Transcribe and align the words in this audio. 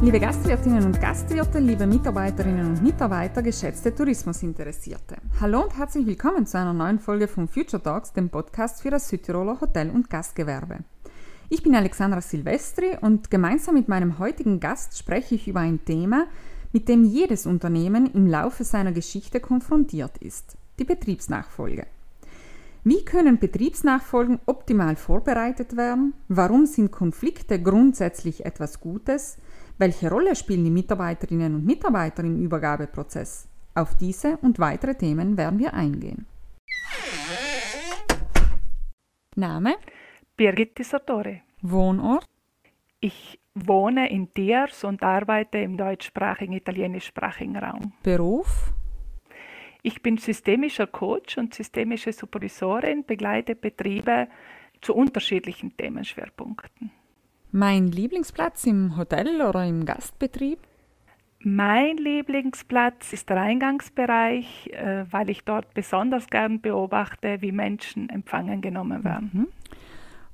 Liebe 0.00 0.20
Gastwirtinnen 0.20 0.84
und 0.84 1.00
Gastwirte, 1.00 1.58
liebe 1.58 1.84
Mitarbeiterinnen 1.84 2.68
und 2.68 2.82
Mitarbeiter, 2.84 3.42
geschätzte 3.42 3.92
Tourismusinteressierte. 3.92 5.16
Hallo 5.40 5.64
und 5.64 5.76
herzlich 5.76 6.06
willkommen 6.06 6.46
zu 6.46 6.56
einer 6.56 6.72
neuen 6.72 7.00
Folge 7.00 7.26
von 7.26 7.48
Future 7.48 7.82
Talks, 7.82 8.12
dem 8.12 8.30
Podcast 8.30 8.80
für 8.80 8.90
das 8.90 9.08
Südtiroler 9.08 9.60
Hotel- 9.60 9.90
und 9.90 10.08
Gastgewerbe. 10.08 10.84
Ich 11.48 11.64
bin 11.64 11.74
Alexandra 11.74 12.20
Silvestri 12.20 12.96
und 13.00 13.28
gemeinsam 13.28 13.74
mit 13.74 13.88
meinem 13.88 14.20
heutigen 14.20 14.60
Gast 14.60 14.96
spreche 14.96 15.34
ich 15.34 15.48
über 15.48 15.60
ein 15.60 15.84
Thema, 15.84 16.28
mit 16.72 16.88
dem 16.88 17.02
jedes 17.02 17.44
Unternehmen 17.44 18.08
im 18.14 18.28
Laufe 18.28 18.62
seiner 18.62 18.92
Geschichte 18.92 19.40
konfrontiert 19.40 20.18
ist, 20.18 20.56
die 20.78 20.84
Betriebsnachfolge. 20.84 21.86
Wie 22.84 23.04
können 23.04 23.40
Betriebsnachfolgen 23.40 24.38
optimal 24.46 24.94
vorbereitet 24.94 25.76
werden? 25.76 26.14
Warum 26.28 26.66
sind 26.66 26.92
Konflikte 26.92 27.60
grundsätzlich 27.60 28.46
etwas 28.46 28.78
Gutes? 28.80 29.38
Welche 29.80 30.10
Rolle 30.10 30.34
spielen 30.34 30.64
die 30.64 30.72
Mitarbeiterinnen 30.72 31.54
und 31.54 31.64
Mitarbeiter 31.64 32.24
im 32.24 32.42
Übergabeprozess? 32.42 33.48
Auf 33.76 33.96
diese 33.96 34.36
und 34.38 34.58
weitere 34.58 34.96
Themen 34.96 35.36
werden 35.36 35.60
wir 35.60 35.72
eingehen. 35.72 36.26
Name? 39.36 39.76
Birgit 40.36 40.84
Sartori. 40.84 41.42
Wohnort? 41.62 42.24
Ich 42.98 43.38
wohne 43.54 44.10
in 44.10 44.34
Tiers 44.34 44.82
und 44.82 45.04
arbeite 45.04 45.58
im 45.58 45.76
deutschsprachigen, 45.76 46.54
italienischsprachigen 46.54 47.56
Raum. 47.56 47.92
Beruf? 48.02 48.72
Ich 49.82 50.02
bin 50.02 50.18
systemischer 50.18 50.88
Coach 50.88 51.38
und 51.38 51.54
systemische 51.54 52.12
Supervisorin, 52.12 53.04
begleite 53.06 53.54
Betriebe 53.54 54.26
zu 54.80 54.92
unterschiedlichen 54.96 55.76
Themenschwerpunkten. 55.76 56.90
Mein 57.50 57.88
Lieblingsplatz 57.88 58.66
im 58.66 58.96
Hotel 58.98 59.40
oder 59.40 59.64
im 59.64 59.86
Gastbetrieb? 59.86 60.58
Mein 61.40 61.96
Lieblingsplatz 61.96 63.12
ist 63.12 63.30
der 63.30 63.38
Eingangsbereich, 63.38 64.70
äh, 64.72 65.06
weil 65.10 65.30
ich 65.30 65.44
dort 65.44 65.72
besonders 65.72 66.26
gern 66.26 66.60
beobachte, 66.60 67.40
wie 67.40 67.52
Menschen 67.52 68.10
empfangen 68.10 68.60
genommen 68.60 69.02
werden. 69.02 69.30
Mhm. 69.32 69.48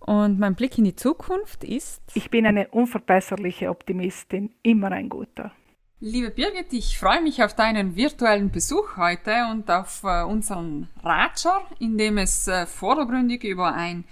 Und 0.00 0.38
mein 0.38 0.54
Blick 0.54 0.76
in 0.76 0.84
die 0.84 0.96
Zukunft 0.96 1.62
ist? 1.62 2.02
Ich 2.14 2.30
bin 2.30 2.46
eine 2.46 2.68
unverbesserliche 2.68 3.70
Optimistin, 3.70 4.50
immer 4.62 4.90
ein 4.90 5.08
guter. 5.08 5.52
Liebe 6.00 6.30
Birgit, 6.30 6.72
ich 6.72 6.98
freue 6.98 7.22
mich 7.22 7.42
auf 7.42 7.54
deinen 7.54 7.96
virtuellen 7.96 8.50
Besuch 8.50 8.96
heute 8.96 9.46
und 9.50 9.70
auf 9.70 10.02
äh, 10.04 10.24
unseren 10.24 10.88
Ratscher, 11.02 11.62
in 11.78 11.96
dem 11.96 12.18
es 12.18 12.48
äh, 12.48 12.66
vordergründig 12.66 13.44
über 13.44 13.72
ein 13.72 14.04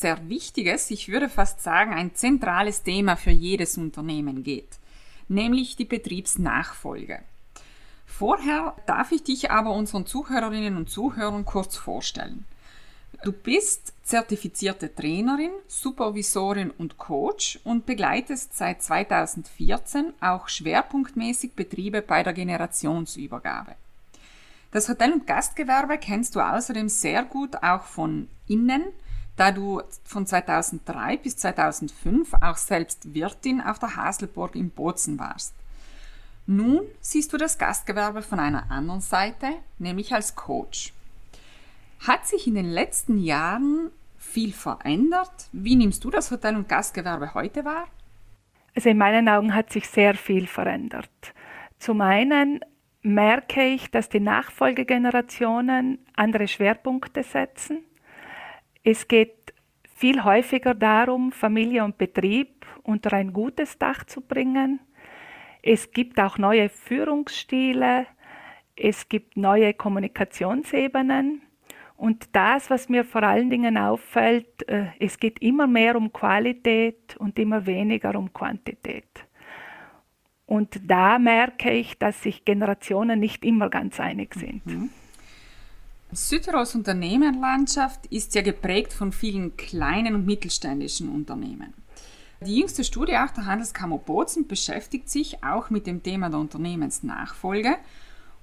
sehr 0.00 0.28
wichtiges, 0.28 0.90
ich 0.90 1.08
würde 1.08 1.28
fast 1.28 1.62
sagen 1.62 1.92
ein 1.92 2.14
zentrales 2.14 2.82
Thema 2.82 3.16
für 3.16 3.30
jedes 3.30 3.78
Unternehmen 3.78 4.42
geht, 4.42 4.78
nämlich 5.28 5.76
die 5.76 5.84
Betriebsnachfolge. 5.84 7.20
Vorher 8.06 8.74
darf 8.86 9.12
ich 9.12 9.24
dich 9.24 9.50
aber 9.50 9.72
unseren 9.72 10.06
Zuhörerinnen 10.06 10.76
und 10.76 10.88
Zuhörern 10.88 11.44
kurz 11.44 11.76
vorstellen. 11.76 12.44
Du 13.24 13.32
bist 13.32 13.94
zertifizierte 14.02 14.94
Trainerin, 14.94 15.50
Supervisorin 15.66 16.70
und 16.70 16.98
Coach 16.98 17.58
und 17.64 17.86
begleitest 17.86 18.56
seit 18.56 18.82
2014 18.82 20.12
auch 20.20 20.48
schwerpunktmäßig 20.48 21.54
Betriebe 21.54 22.02
bei 22.02 22.22
der 22.22 22.34
Generationsübergabe. 22.34 23.76
Das 24.72 24.88
Hotel- 24.88 25.12
und 25.12 25.26
Gastgewerbe 25.26 25.98
kennst 25.98 26.34
du 26.34 26.40
außerdem 26.40 26.88
sehr 26.88 27.24
gut 27.24 27.62
auch 27.62 27.84
von 27.84 28.28
innen, 28.46 28.84
da 29.36 29.50
du 29.50 29.82
von 30.04 30.26
2003 30.26 31.16
bis 31.18 31.36
2005 31.36 32.34
auch 32.40 32.56
selbst 32.56 33.14
Wirtin 33.14 33.60
auf 33.60 33.78
der 33.78 33.96
Haselburg 33.96 34.54
in 34.54 34.70
Bozen 34.70 35.18
warst. 35.18 35.54
Nun 36.46 36.82
siehst 37.00 37.32
du 37.32 37.38
das 37.38 37.58
Gastgewerbe 37.58 38.22
von 38.22 38.38
einer 38.38 38.70
anderen 38.70 39.00
Seite, 39.00 39.48
nämlich 39.78 40.12
als 40.12 40.34
Coach. 40.36 40.92
Hat 42.06 42.26
sich 42.26 42.46
in 42.46 42.54
den 42.54 42.70
letzten 42.70 43.18
Jahren 43.18 43.90
viel 44.18 44.52
verändert? 44.52 45.48
Wie 45.52 45.74
nimmst 45.74 46.04
du 46.04 46.10
das 46.10 46.30
Hotel- 46.30 46.56
und 46.56 46.68
Gastgewerbe 46.68 47.32
heute 47.32 47.64
wahr? 47.64 47.86
Also 48.74 48.90
in 48.90 48.98
meinen 48.98 49.28
Augen 49.28 49.54
hat 49.54 49.72
sich 49.72 49.88
sehr 49.88 50.14
viel 50.14 50.46
verändert. 50.46 51.08
Zum 51.78 52.00
einen 52.00 52.60
merke 53.02 53.64
ich, 53.64 53.90
dass 53.90 54.08
die 54.08 54.20
Nachfolgegenerationen 54.20 55.98
andere 56.16 56.48
Schwerpunkte 56.48 57.22
setzen. 57.22 57.84
Es 58.84 59.08
geht 59.08 59.54
viel 59.94 60.22
häufiger 60.22 60.74
darum, 60.74 61.32
Familie 61.32 61.84
und 61.84 61.96
Betrieb 61.96 62.66
unter 62.82 63.14
ein 63.14 63.32
gutes 63.32 63.78
Dach 63.78 64.04
zu 64.04 64.20
bringen. 64.20 64.78
Es 65.62 65.90
gibt 65.90 66.20
auch 66.20 66.36
neue 66.36 66.68
Führungsstile, 66.68 68.06
es 68.76 69.08
gibt 69.08 69.38
neue 69.38 69.72
Kommunikationsebenen. 69.72 71.40
Und 71.96 72.28
das, 72.36 72.68
was 72.68 72.90
mir 72.90 73.04
vor 73.04 73.22
allen 73.22 73.48
Dingen 73.48 73.78
auffällt, 73.78 74.68
äh, 74.68 74.88
es 74.98 75.18
geht 75.18 75.40
immer 75.40 75.66
mehr 75.66 75.96
um 75.96 76.12
Qualität 76.12 77.16
und 77.16 77.38
immer 77.38 77.64
weniger 77.64 78.14
um 78.16 78.32
Quantität. 78.32 79.26
Und 80.44 80.78
da 80.90 81.18
merke 81.18 81.70
ich, 81.70 81.98
dass 81.98 82.22
sich 82.22 82.44
Generationen 82.44 83.20
nicht 83.20 83.44
immer 83.44 83.70
ganz 83.70 83.98
einig 84.00 84.34
sind. 84.34 84.66
Mhm. 84.66 84.90
Südtirols 86.14 86.74
Unternehmerlandschaft 86.74 88.06
ist 88.06 88.34
ja 88.34 88.42
geprägt 88.42 88.92
von 88.92 89.12
vielen 89.12 89.56
kleinen 89.56 90.14
und 90.14 90.26
mittelständischen 90.26 91.08
Unternehmen. 91.08 91.74
Die 92.40 92.58
jüngste 92.58 92.84
Studie 92.84 93.16
auch 93.16 93.30
der 93.30 93.46
Handelskammer 93.46 93.98
Bozen 93.98 94.46
beschäftigt 94.46 95.08
sich 95.08 95.42
auch 95.42 95.70
mit 95.70 95.86
dem 95.86 96.02
Thema 96.02 96.30
der 96.30 96.40
Unternehmensnachfolge 96.40 97.76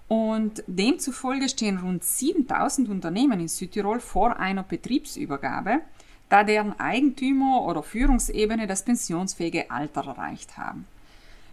und 0.08 0.64
demzufolge 0.68 1.48
stehen 1.48 1.78
rund 1.78 2.04
7000 2.04 2.90
Unternehmen 2.90 3.40
in 3.40 3.48
Südtirol 3.48 4.00
vor 4.00 4.38
einer 4.38 4.64
Betriebsübergabe, 4.64 5.80
da 6.30 6.44
deren 6.44 6.80
Eigentümer 6.80 7.62
oder 7.66 7.84
Führungsebene 7.84 8.68
das 8.68 8.84
pensionsfähige 8.84 9.70
Alter 9.70 10.08
erreicht 10.08 10.58
haben. 10.58 10.88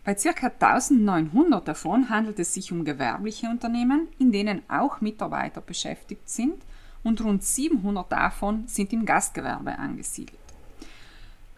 Bei 0.08 0.14
ca. 0.14 0.46
1900 0.58 1.68
davon 1.68 2.08
handelt 2.08 2.38
es 2.38 2.54
sich 2.54 2.72
um 2.72 2.82
gewerbliche 2.82 3.46
Unternehmen, 3.46 4.08
in 4.18 4.32
denen 4.32 4.62
auch 4.66 5.02
Mitarbeiter 5.02 5.60
beschäftigt 5.60 6.30
sind 6.30 6.62
und 7.04 7.22
rund 7.22 7.44
700 7.44 8.10
davon 8.10 8.66
sind 8.68 8.94
im 8.94 9.04
Gastgewerbe 9.04 9.78
angesiedelt. 9.78 10.38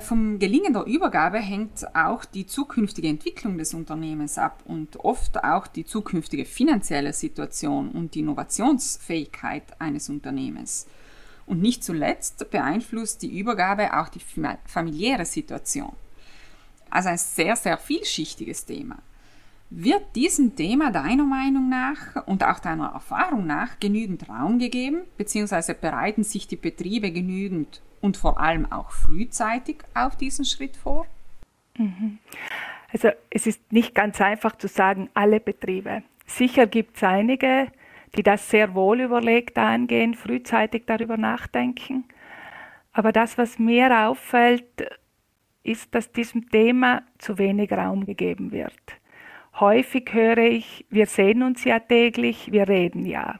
Vom 0.00 0.40
Gelingen 0.40 0.72
der 0.72 0.84
Übergabe 0.86 1.38
hängt 1.38 1.94
auch 1.94 2.24
die 2.24 2.44
zukünftige 2.44 3.06
Entwicklung 3.06 3.56
des 3.56 3.72
Unternehmens 3.72 4.36
ab 4.36 4.64
und 4.64 4.96
oft 4.96 5.44
auch 5.44 5.68
die 5.68 5.84
zukünftige 5.84 6.44
finanzielle 6.44 7.12
Situation 7.12 7.92
und 7.92 8.16
die 8.16 8.18
Innovationsfähigkeit 8.18 9.80
eines 9.80 10.08
Unternehmens. 10.08 10.88
Und 11.46 11.62
nicht 11.62 11.84
zuletzt 11.84 12.50
beeinflusst 12.50 13.22
die 13.22 13.38
Übergabe 13.38 13.96
auch 13.96 14.08
die 14.08 14.22
familiäre 14.64 15.24
Situation. 15.24 15.92
Also 16.90 17.08
ein 17.08 17.18
sehr, 17.18 17.56
sehr 17.56 17.78
vielschichtiges 17.78 18.66
Thema. 18.66 18.98
Wird 19.70 20.16
diesem 20.16 20.56
Thema 20.56 20.90
deiner 20.90 21.24
Meinung 21.24 21.68
nach 21.68 22.26
und 22.26 22.42
auch 22.42 22.58
deiner 22.58 22.88
Erfahrung 22.92 23.46
nach 23.46 23.78
genügend 23.78 24.28
Raum 24.28 24.58
gegeben, 24.58 25.02
beziehungsweise 25.16 25.74
bereiten 25.74 26.24
sich 26.24 26.48
die 26.48 26.56
Betriebe 26.56 27.12
genügend 27.12 27.80
und 28.00 28.16
vor 28.16 28.40
allem 28.40 28.70
auch 28.72 28.90
frühzeitig 28.90 29.76
auf 29.94 30.16
diesen 30.16 30.44
Schritt 30.44 30.76
vor? 30.76 31.06
Mhm. 31.78 32.18
Also 32.92 33.10
es 33.30 33.46
ist 33.46 33.72
nicht 33.72 33.94
ganz 33.94 34.20
einfach 34.20 34.56
zu 34.56 34.66
sagen, 34.66 35.08
alle 35.14 35.38
Betriebe. 35.38 36.02
Sicher 36.26 36.66
gibt 36.66 36.96
es 36.96 37.04
einige, 37.04 37.68
die 38.16 38.22
das 38.22 38.50
sehr 38.50 38.74
wohl 38.74 39.00
überlegt 39.00 39.56
angehen, 39.58 40.14
frühzeitig 40.14 40.84
darüber 40.86 41.16
nachdenken. 41.16 42.04
Aber 42.92 43.12
das, 43.12 43.38
was 43.38 43.58
mir 43.58 44.08
auffällt, 44.08 44.64
ist, 45.62 45.94
dass 45.94 46.12
diesem 46.12 46.48
Thema 46.50 47.02
zu 47.18 47.38
wenig 47.38 47.72
Raum 47.72 48.06
gegeben 48.06 48.52
wird. 48.52 48.72
Häufig 49.58 50.12
höre 50.12 50.38
ich, 50.38 50.86
wir 50.90 51.06
sehen 51.06 51.42
uns 51.42 51.64
ja 51.64 51.78
täglich, 51.78 52.52
wir 52.52 52.68
reden 52.68 53.04
ja. 53.04 53.38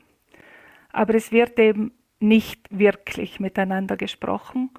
Aber 0.93 1.15
es 1.15 1.33
wird 1.33 1.59
eben 1.59 1.93
nicht 2.19 2.67
wirklich 2.71 3.41
miteinander 3.41 3.97
gesprochen 3.97 4.71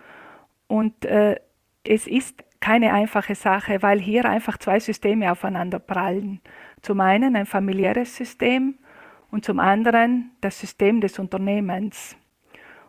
und 0.68 1.06
äh, 1.06 1.38
es 1.84 2.06
ist 2.06 2.44
keine 2.60 2.94
einfache 2.94 3.34
Sache, 3.34 3.82
weil 3.82 4.00
hier 4.00 4.26
einfach 4.26 4.58
zwei 4.58 4.80
Systeme 4.80 5.32
aufeinander 5.32 5.80
prallen. 5.80 6.42
Zum 6.82 7.02
einen 7.02 7.36
ein 7.36 7.48
familiäres 7.48 8.16
System 8.16 8.76
und 9.32 9.44
zum 9.44 9.60
anderen 9.60 10.32
das 10.42 10.60
System 10.60 11.02
des 11.02 11.18
Unternehmens. 11.18 12.16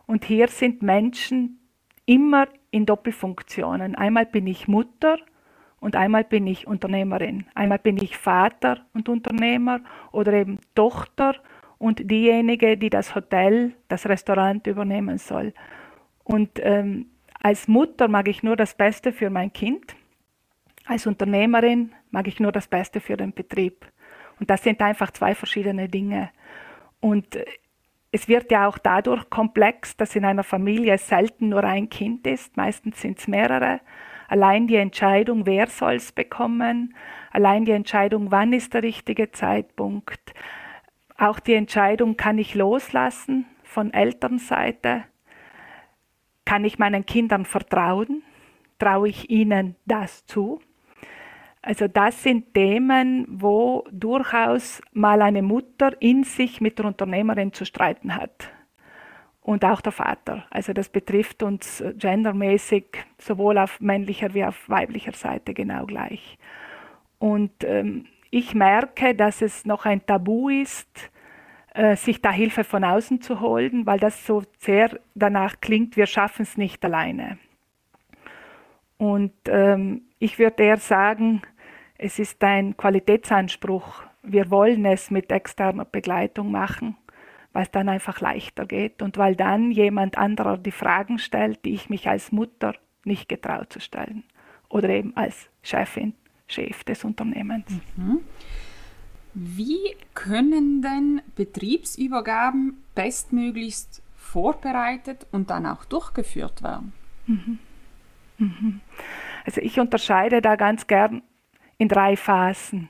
Und 0.06 0.26
hier 0.26 0.48
sind 0.48 0.82
Menschen 0.82 1.58
immer 2.06 2.48
in 2.70 2.86
Doppelfunktionen. 2.86 3.94
Einmal 3.94 4.26
bin 4.26 4.46
ich 4.46 4.68
Mutter 4.68 5.18
und 5.80 5.96
einmal 5.96 6.24
bin 6.24 6.46
ich 6.46 6.66
Unternehmerin. 6.66 7.46
Einmal 7.54 7.78
bin 7.78 7.96
ich 7.96 8.16
Vater 8.16 8.84
und 8.94 9.08
Unternehmer 9.08 9.80
oder 10.12 10.32
eben 10.32 10.58
Tochter 10.74 11.36
und 11.78 12.10
diejenige, 12.10 12.76
die 12.78 12.90
das 12.90 13.14
Hotel, 13.14 13.74
das 13.88 14.06
Restaurant 14.06 14.66
übernehmen 14.66 15.18
soll. 15.18 15.52
Und 16.24 16.60
ähm, 16.62 17.06
als 17.40 17.66
Mutter 17.66 18.06
mag 18.06 18.28
ich 18.28 18.44
nur 18.44 18.54
das 18.54 18.74
Beste 18.74 19.12
für 19.12 19.30
mein 19.30 19.52
Kind. 19.52 19.96
Als 20.86 21.06
Unternehmerin 21.06 21.92
mag 22.10 22.28
ich 22.28 22.38
nur 22.38 22.52
das 22.52 22.68
Beste 22.68 23.00
für 23.00 23.16
den 23.16 23.32
Betrieb. 23.32 23.84
Und 24.38 24.50
das 24.50 24.62
sind 24.62 24.80
einfach 24.80 25.10
zwei 25.10 25.34
verschiedene 25.34 25.88
Dinge. 25.88 26.30
Und 27.00 27.34
äh, 27.34 27.44
es 28.12 28.28
wird 28.28 28.52
ja 28.52 28.68
auch 28.68 28.76
dadurch 28.76 29.28
komplex, 29.30 29.96
dass 29.96 30.14
in 30.14 30.26
einer 30.26 30.44
Familie 30.44 30.98
selten 30.98 31.48
nur 31.48 31.64
ein 31.64 31.88
Kind 31.88 32.26
ist, 32.26 32.56
meistens 32.58 33.00
sind 33.00 33.18
es 33.18 33.26
mehrere. 33.26 33.80
Allein 34.28 34.66
die 34.66 34.76
Entscheidung, 34.76 35.46
wer 35.46 35.66
soll 35.66 35.94
es 35.94 36.12
bekommen, 36.12 36.94
allein 37.32 37.64
die 37.64 37.72
Entscheidung, 37.72 38.30
wann 38.30 38.52
ist 38.52 38.74
der 38.74 38.82
richtige 38.82 39.32
Zeitpunkt, 39.32 40.34
auch 41.16 41.40
die 41.40 41.54
Entscheidung, 41.54 42.16
kann 42.16 42.36
ich 42.36 42.54
loslassen 42.54 43.46
von 43.62 43.92
Elternseite, 43.92 45.04
kann 46.44 46.64
ich 46.64 46.78
meinen 46.78 47.06
Kindern 47.06 47.46
vertrauen, 47.46 48.22
traue 48.78 49.08
ich 49.08 49.30
ihnen 49.30 49.76
das 49.86 50.26
zu. 50.26 50.60
Also 51.62 51.86
das 51.86 52.20
sind 52.22 52.54
Themen, 52.54 53.24
wo 53.28 53.84
durchaus 53.92 54.82
mal 54.92 55.22
eine 55.22 55.42
Mutter 55.42 55.92
in 56.00 56.24
sich 56.24 56.60
mit 56.60 56.78
der 56.80 56.86
Unternehmerin 56.86 57.52
zu 57.52 57.64
streiten 57.64 58.16
hat. 58.16 58.50
Und 59.40 59.64
auch 59.64 59.80
der 59.80 59.92
Vater. 59.92 60.44
Also 60.50 60.72
das 60.72 60.88
betrifft 60.88 61.42
uns 61.42 61.82
gendermäßig 61.96 62.84
sowohl 63.18 63.58
auf 63.58 63.80
männlicher 63.80 64.34
wie 64.34 64.44
auf 64.44 64.68
weiblicher 64.68 65.12
Seite 65.12 65.54
genau 65.54 65.86
gleich. 65.86 66.38
Und 67.18 67.52
ähm, 67.64 68.06
ich 68.30 68.54
merke, 68.54 69.14
dass 69.14 69.42
es 69.42 69.64
noch 69.64 69.84
ein 69.84 70.04
Tabu 70.04 70.48
ist, 70.48 71.10
äh, 71.74 71.96
sich 71.96 72.20
da 72.22 72.30
Hilfe 72.30 72.64
von 72.64 72.84
außen 72.84 73.20
zu 73.20 73.40
holen, 73.40 73.86
weil 73.86 73.98
das 73.98 74.26
so 74.26 74.42
sehr 74.58 74.98
danach 75.14 75.60
klingt, 75.60 75.96
wir 75.96 76.06
schaffen 76.06 76.42
es 76.42 76.56
nicht 76.56 76.84
alleine. 76.84 77.38
Und 78.96 79.32
ähm, 79.48 80.02
ich 80.18 80.38
würde 80.38 80.62
eher 80.62 80.76
sagen, 80.76 81.42
es 82.02 82.18
ist 82.18 82.42
ein 82.42 82.76
Qualitätsanspruch. 82.76 84.02
Wir 84.22 84.50
wollen 84.50 84.84
es 84.84 85.10
mit 85.10 85.30
externer 85.30 85.84
Begleitung 85.84 86.50
machen, 86.50 86.96
weil 87.52 87.62
es 87.62 87.70
dann 87.70 87.88
einfach 87.88 88.20
leichter 88.20 88.66
geht 88.66 89.02
und 89.02 89.18
weil 89.18 89.36
dann 89.36 89.70
jemand 89.70 90.18
anderer 90.18 90.58
die 90.58 90.72
Fragen 90.72 91.18
stellt, 91.18 91.64
die 91.64 91.74
ich 91.74 91.88
mich 91.88 92.08
als 92.08 92.32
Mutter 92.32 92.74
nicht 93.04 93.28
getraut 93.28 93.72
zu 93.72 93.80
stellen 93.80 94.24
oder 94.68 94.88
eben 94.88 95.16
als 95.16 95.48
Chefin, 95.62 96.14
Chef 96.48 96.82
des 96.84 97.04
Unternehmens. 97.04 97.70
Mhm. 97.96 98.20
Wie 99.34 99.96
können 100.14 100.82
denn 100.82 101.22
Betriebsübergaben 101.36 102.82
bestmöglichst 102.94 104.02
vorbereitet 104.16 105.26
und 105.30 105.50
dann 105.50 105.66
auch 105.66 105.84
durchgeführt 105.84 106.62
werden? 106.62 106.92
Mhm. 107.26 107.58
Mhm. 108.38 108.80
Also 109.44 109.60
ich 109.60 109.78
unterscheide 109.78 110.42
da 110.42 110.56
ganz 110.56 110.86
gern 110.86 111.22
in 111.82 111.88
drei 111.88 112.16
Phasen. 112.16 112.88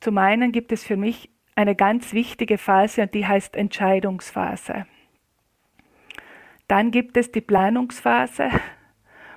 Zum 0.00 0.18
einen 0.18 0.50
gibt 0.50 0.72
es 0.72 0.84
für 0.84 0.96
mich 0.96 1.30
eine 1.54 1.76
ganz 1.76 2.12
wichtige 2.12 2.58
Phase 2.58 3.02
und 3.02 3.14
die 3.14 3.26
heißt 3.26 3.54
Entscheidungsphase. 3.54 4.86
Dann 6.66 6.90
gibt 6.90 7.16
es 7.16 7.30
die 7.30 7.40
Planungsphase 7.40 8.48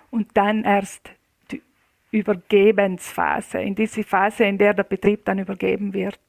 und 0.10 0.30
dann 0.34 0.64
erst 0.64 1.12
die 1.52 1.62
Übergebensphase, 2.10 3.60
in 3.60 3.76
diese 3.76 4.04
Phase, 4.04 4.46
in 4.46 4.58
der 4.58 4.74
der 4.74 4.84
Betrieb 4.84 5.26
dann 5.26 5.38
übergeben 5.38 5.94
wird. 5.94 6.20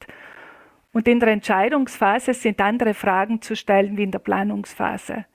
Und 0.93 1.07
in 1.07 1.19
der 1.19 1.29
Entscheidungsphase 1.29 2.35
sind 2.35 2.61
andere 2.61 2.93
Fragen 2.93 3.41
zu 3.41 3.55
stellen 3.55 3.97
wie 3.97 4.03
in 4.03 4.11
der 4.11 4.19
Planungsphase. 4.19 5.25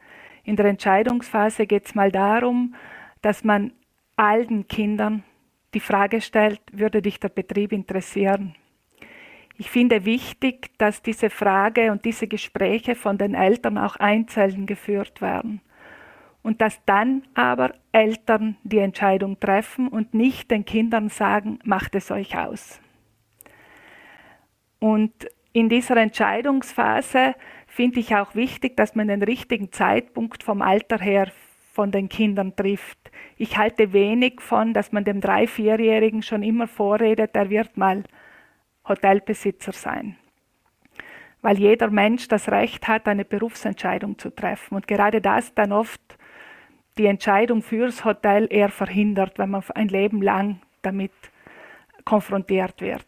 In 0.45 0.55
der 0.55 0.67
Entscheidungsphase 0.67 1.67
geht 1.67 1.87
es 1.87 1.95
mal 1.97 2.13
darum, 2.13 2.77
dass 3.23 3.43
man 3.43 3.73
allen 4.17 4.69
Kindern 4.69 5.25
die 5.75 5.81
Frage 5.81 6.21
stellt, 6.21 6.61
würde 6.73 7.03
dich 7.03 7.19
der 7.21 7.29
Betrieb 7.29 7.73
interessieren? 7.73 8.55
Ich 9.59 9.71
finde 9.71 10.05
wichtig, 10.05 10.71
dass 10.79 11.03
diese 11.03 11.31
Frage 11.31 11.93
und 11.93 12.05
diese 12.05 12.27
Gespräche 12.27 12.95
von 12.95 13.19
den 13.19 13.35
Eltern 13.35 13.79
auch 13.79 13.97
einzeln 13.97 14.67
geführt 14.67 15.21
werden 15.21 15.61
und 16.43 16.61
dass 16.61 16.85
dann 16.85 17.23
aber 17.35 17.75
Eltern 17.93 18.57
die 18.65 18.79
Entscheidung 18.79 19.39
treffen 19.39 19.89
und 19.89 20.15
nicht 20.15 20.51
den 20.51 20.65
Kindern 20.65 21.09
sagen, 21.09 21.59
macht 21.65 21.95
es 21.95 22.11
euch 22.11 22.37
aus. 22.37 22.81
Und 24.81 25.13
in 25.53 25.69
dieser 25.69 25.97
Entscheidungsphase 25.97 27.35
finde 27.67 28.01
ich 28.01 28.15
auch 28.17 28.35
wichtig, 28.35 28.77
dass 28.77 28.95
man 28.95 29.09
den 29.09 29.23
richtigen 29.23 29.71
Zeitpunkt 29.71 30.43
vom 30.43 30.63
Alter 30.63 30.99
her 30.99 31.31
von 31.73 31.91
den 31.91 32.09
Kindern 32.09 32.57
trifft. 32.57 33.02
Ich 33.37 33.57
halte 33.57 33.93
wenig 33.93 34.41
von, 34.41 34.73
dass 34.73 34.93
man 34.93 35.05
dem 35.05 35.21
drei-, 35.21 35.47
vierjährigen 35.47 36.23
schon 36.23 36.43
immer 36.43 36.69
vorredet, 36.69 37.31
er 37.35 37.51
wird 37.51 37.77
mal 37.77 38.05
Hotelbesitzer 38.87 39.73
sein. 39.73 40.17
Weil 41.41 41.59
jeder 41.59 41.91
Mensch 41.91 42.29
das 42.29 42.49
Recht 42.51 42.87
hat, 42.89 43.09
eine 43.09 43.25
Berufsentscheidung 43.25 44.19
zu 44.19 44.31
treffen. 44.31 44.77
Und 44.77 44.87
gerade 44.87 45.21
das 45.21 45.55
dann 45.55 45.73
oft 45.73 46.01
die 46.99 47.07
Entscheidung 47.07 47.63
fürs 47.63 48.05
Hotel 48.05 48.47
eher 48.51 48.69
verhindert, 48.69 49.39
wenn 49.39 49.51
man 49.51 49.65
ein 49.75 49.89
Leben 49.89 50.23
lang 50.23 50.61
damit 50.83 51.13
konfrontiert 52.05 52.81
wird. 52.81 53.07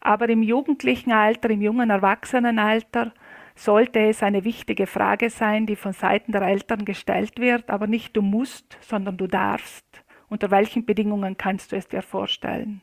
Aber 0.00 0.28
im 0.28 0.42
jugendlichen 0.42 1.12
Alter, 1.12 1.50
im 1.50 1.62
jungen 1.62 1.90
Erwachsenenalter, 1.90 3.12
sollte 3.54 4.00
es 4.00 4.22
eine 4.22 4.44
wichtige 4.44 4.86
Frage 4.86 5.30
sein, 5.30 5.66
die 5.66 5.76
von 5.76 5.92
Seiten 5.92 6.32
der 6.32 6.42
Eltern 6.42 6.84
gestellt 6.84 7.38
wird, 7.38 7.70
aber 7.70 7.86
nicht 7.86 8.16
du 8.16 8.22
musst, 8.22 8.76
sondern 8.80 9.16
du 9.16 9.26
darfst. 9.26 9.84
Unter 10.28 10.50
welchen 10.50 10.84
Bedingungen 10.84 11.36
kannst 11.36 11.72
du 11.72 11.76
es 11.76 11.86
dir 11.86 12.02
vorstellen? 12.02 12.82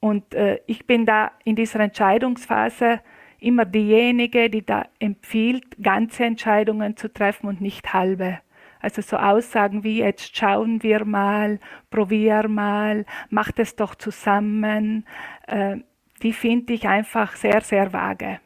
Und 0.00 0.34
äh, 0.34 0.60
ich 0.66 0.86
bin 0.86 1.06
da 1.06 1.32
in 1.44 1.56
dieser 1.56 1.80
Entscheidungsphase 1.80 3.00
immer 3.40 3.64
diejenige, 3.64 4.50
die 4.50 4.64
da 4.64 4.86
empfiehlt, 4.98 5.82
ganze 5.82 6.24
Entscheidungen 6.24 6.96
zu 6.96 7.12
treffen 7.12 7.48
und 7.48 7.60
nicht 7.60 7.92
halbe. 7.92 8.40
Also 8.80 9.00
so 9.00 9.16
Aussagen 9.16 9.82
wie 9.82 9.98
jetzt 9.98 10.36
schauen 10.36 10.82
wir 10.82 11.06
mal, 11.06 11.58
probier 11.90 12.48
mal, 12.48 13.06
macht 13.30 13.58
es 13.58 13.76
doch 13.76 13.94
zusammen, 13.94 15.06
äh, 15.46 15.78
die 16.22 16.34
finde 16.34 16.74
ich 16.74 16.86
einfach 16.86 17.34
sehr, 17.36 17.62
sehr 17.62 17.92
vage. 17.92 18.40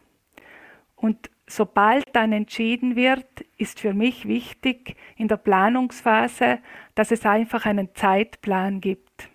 Und 1.01 1.31
sobald 1.47 2.05
dann 2.15 2.33
entschieden 2.33 2.97
wird, 2.97 3.43
ist 3.57 3.81
für 3.81 3.95
mich 3.95 4.27
wichtig 4.27 4.97
in 5.17 5.29
der 5.29 5.37
Planungsphase, 5.37 6.59
dass 6.95 7.11
es 7.11 7.25
einfach 7.25 7.67
einen 7.67 7.95
Zeitplan 7.95 8.81
gibt. 8.81 9.29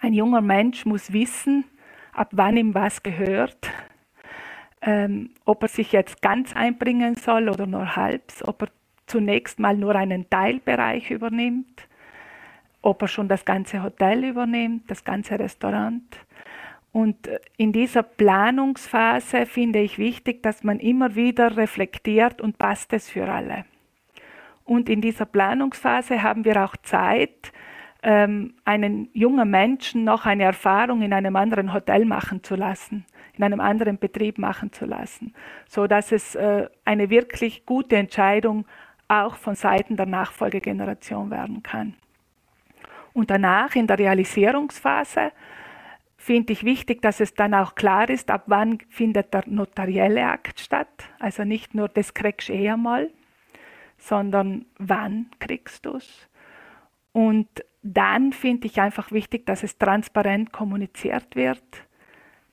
Ein 0.00 0.12
junger 0.12 0.40
Mensch 0.40 0.86
muss 0.86 1.12
wissen, 1.12 1.64
ab 2.12 2.30
wann 2.32 2.56
ihm 2.56 2.74
was 2.74 3.02
gehört, 3.02 3.70
ähm, 4.80 5.30
ob 5.44 5.62
er 5.62 5.68
sich 5.68 5.90
jetzt 5.92 6.22
ganz 6.22 6.54
einbringen 6.54 7.16
soll 7.16 7.48
oder 7.48 7.66
nur 7.66 7.96
halb, 7.96 8.32
ob 8.44 8.62
er 8.62 8.68
zunächst 9.06 9.58
mal 9.58 9.76
nur 9.76 9.96
einen 9.96 10.30
Teilbereich 10.30 11.10
übernimmt, 11.10 11.88
ob 12.82 13.02
er 13.02 13.08
schon 13.08 13.28
das 13.28 13.44
ganze 13.44 13.82
Hotel 13.82 14.24
übernimmt, 14.24 14.88
das 14.88 15.02
ganze 15.02 15.38
Restaurant. 15.38 16.04
Und 16.92 17.26
äh, 17.26 17.38
in 17.56 17.72
dieser 17.72 18.02
Planungsphase 18.02 19.46
finde 19.46 19.80
ich 19.80 19.98
wichtig, 19.98 20.42
dass 20.42 20.64
man 20.64 20.80
immer 20.80 21.14
wieder 21.14 21.56
reflektiert 21.56 22.40
und 22.40 22.58
passt 22.58 22.92
es 22.92 23.10
für 23.10 23.28
alle. 23.28 23.64
Und 24.64 24.88
in 24.88 25.00
dieser 25.00 25.24
Planungsphase 25.24 26.22
haben 26.22 26.44
wir 26.44 26.62
auch 26.62 26.76
Zeit, 26.76 27.52
ähm, 28.02 28.54
einen 28.64 29.08
jungen 29.12 29.50
Menschen 29.50 30.04
noch 30.04 30.26
eine 30.26 30.44
Erfahrung 30.44 31.02
in 31.02 31.12
einem 31.12 31.36
anderen 31.36 31.72
Hotel 31.72 32.04
machen 32.04 32.44
zu 32.44 32.54
lassen, 32.54 33.04
in 33.36 33.44
einem 33.44 33.60
anderen 33.60 33.98
Betrieb 33.98 34.38
machen 34.38 34.72
zu 34.72 34.84
lassen, 34.84 35.34
so 35.66 35.86
dass 35.86 36.12
es 36.12 36.34
äh, 36.34 36.68
eine 36.84 37.10
wirklich 37.10 37.66
gute 37.66 37.96
Entscheidung 37.96 38.66
auch 39.08 39.36
von 39.36 39.54
Seiten 39.54 39.96
der 39.96 40.06
Nachfolgegeneration 40.06 41.30
werden 41.30 41.62
kann. 41.62 41.94
Und 43.14 43.30
danach 43.30 43.74
in 43.74 43.86
der 43.86 43.98
Realisierungsphase 43.98 45.32
finde 46.18 46.52
ich 46.52 46.64
wichtig, 46.64 47.00
dass 47.00 47.20
es 47.20 47.32
dann 47.32 47.54
auch 47.54 47.76
klar 47.76 48.10
ist, 48.10 48.30
ab 48.30 48.42
wann 48.46 48.78
findet 48.90 49.32
der 49.32 49.44
notarielle 49.46 50.26
Akt 50.26 50.60
statt. 50.60 51.08
Also 51.18 51.44
nicht 51.44 51.74
nur, 51.74 51.88
das 51.88 52.12
kriegst 52.12 52.48
du 52.48 52.52
eh 52.52 52.68
einmal, 52.68 53.10
sondern 53.96 54.66
wann 54.78 55.30
kriegst 55.38 55.86
du 55.86 55.96
es. 55.96 56.28
Und 57.12 57.48
dann 57.82 58.32
finde 58.32 58.66
ich 58.66 58.80
einfach 58.80 59.12
wichtig, 59.12 59.46
dass 59.46 59.62
es 59.62 59.78
transparent 59.78 60.52
kommuniziert 60.52 61.36
wird, 61.36 61.62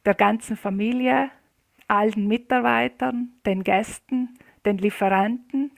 der 0.05 0.13
ganzen 0.13 0.55
Familie, 0.55 1.31
allen 1.87 2.27
Mitarbeitern, 2.27 3.33
den 3.45 3.63
Gästen, 3.63 4.29
den 4.65 4.77
Lieferanten. 4.77 5.71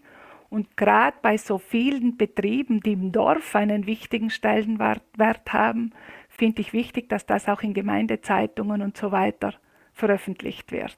Und 0.49 0.77
gerade 0.77 1.17
bei 1.21 1.37
so 1.37 1.57
vielen 1.57 2.17
Betrieben, 2.17 2.81
die 2.81 2.93
im 2.93 3.11
Dorf 3.11 3.55
einen 3.55 3.85
wichtigen 3.85 4.29
Stellenwert 4.29 5.53
haben, 5.53 5.91
finde 6.37 6.61
ich 6.61 6.71
wichtig, 6.71 7.09
dass 7.09 7.25
das 7.25 7.47
auch 7.49 7.61
in 7.61 7.73
Gemeindezeitungen 7.73 8.81
und 8.81 8.95
so 8.95 9.11
weiter 9.11 9.53
veröffentlicht 9.93 10.71
wird, 10.71 10.97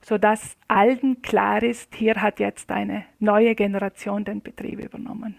sodass 0.00 0.56
allen 0.68 1.20
klar 1.20 1.62
ist, 1.62 1.94
hier 1.94 2.14
hat 2.22 2.38
jetzt 2.40 2.70
eine 2.70 3.04
neue 3.18 3.54
Generation 3.54 4.24
den 4.24 4.40
Betrieb 4.40 4.78
übernommen. 4.78 5.34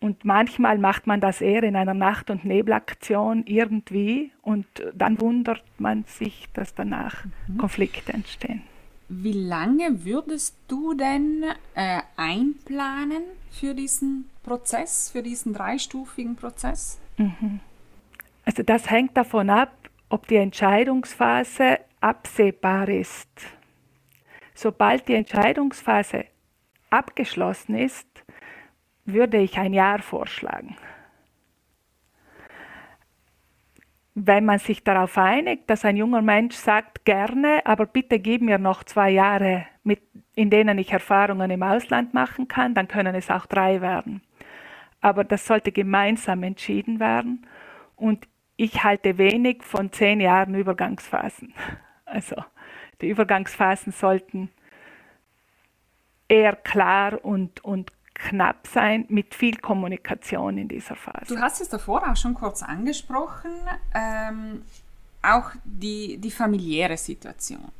Und 0.00 0.24
manchmal 0.24 0.78
macht 0.78 1.06
man 1.06 1.20
das 1.20 1.40
eher 1.40 1.62
in 1.62 1.76
einer 1.76 1.94
Nacht- 1.94 2.28
und 2.28 2.44
Nebelaktion 2.44 3.44
irgendwie 3.46 4.32
und 4.42 4.66
dann 4.92 5.20
wundert 5.20 5.62
man 5.78 6.02
sich, 6.08 6.48
dass 6.54 6.74
danach 6.74 7.24
mhm. 7.46 7.58
Konflikte 7.58 8.12
entstehen. 8.12 8.62
Wie 9.08 9.32
lange 9.32 10.04
würdest 10.04 10.56
du 10.66 10.94
denn 10.94 11.44
äh, 11.76 12.00
einplanen 12.16 13.22
für 13.52 13.74
diesen 13.74 14.28
Prozess, 14.42 15.10
für 15.10 15.22
diesen 15.22 15.52
dreistufigen 15.52 16.34
Prozess? 16.34 16.98
Mhm. 17.16 17.60
Also 18.44 18.62
das 18.62 18.90
hängt 18.90 19.16
davon 19.16 19.50
ab, 19.50 19.72
ob 20.08 20.26
die 20.26 20.36
Entscheidungsphase 20.36 21.78
absehbar 22.00 22.88
ist. 22.88 23.30
Sobald 24.54 25.08
die 25.08 25.14
Entscheidungsphase 25.14 26.26
abgeschlossen 26.90 27.76
ist, 27.76 28.06
würde 29.04 29.38
ich 29.38 29.58
ein 29.58 29.72
Jahr 29.72 30.00
vorschlagen. 30.00 30.76
Wenn 34.14 34.44
man 34.44 34.58
sich 34.58 34.84
darauf 34.84 35.16
einigt, 35.16 35.70
dass 35.70 35.86
ein 35.86 35.96
junger 35.96 36.20
Mensch 36.20 36.54
sagt, 36.54 37.06
gerne, 37.06 37.64
aber 37.64 37.86
bitte 37.86 38.18
gib 38.18 38.42
mir 38.42 38.58
noch 38.58 38.84
zwei 38.84 39.10
Jahre, 39.10 39.66
mit, 39.84 40.02
in 40.34 40.50
denen 40.50 40.78
ich 40.78 40.92
Erfahrungen 40.92 41.50
im 41.50 41.62
Ausland 41.62 42.12
machen 42.12 42.46
kann, 42.46 42.74
dann 42.74 42.88
können 42.88 43.14
es 43.14 43.30
auch 43.30 43.46
drei 43.46 43.80
werden. 43.80 44.20
Aber 45.02 45.24
das 45.24 45.46
sollte 45.46 45.72
gemeinsam 45.72 46.42
entschieden 46.42 46.98
werden. 46.98 47.46
Und 47.96 48.26
ich 48.56 48.82
halte 48.82 49.18
wenig 49.18 49.62
von 49.62 49.92
zehn 49.92 50.20
Jahren 50.20 50.54
Übergangsphasen. 50.54 51.52
Also 52.04 52.36
die 53.00 53.08
Übergangsphasen 53.08 53.90
sollten 53.90 54.50
eher 56.28 56.54
klar 56.54 57.24
und, 57.24 57.64
und 57.64 57.90
knapp 58.14 58.66
sein 58.66 59.06
mit 59.08 59.34
viel 59.34 59.56
Kommunikation 59.56 60.58
in 60.58 60.68
dieser 60.68 60.94
Phase. 60.94 61.34
Du 61.34 61.40
hast 61.40 61.60
es 61.60 61.68
davor 61.68 62.10
auch 62.10 62.16
schon 62.16 62.34
kurz 62.34 62.62
angesprochen, 62.62 63.50
ähm, 63.94 64.62
auch 65.22 65.52
die, 65.64 66.18
die 66.18 66.30
familiäre 66.30 66.96
Situation. 66.96 67.70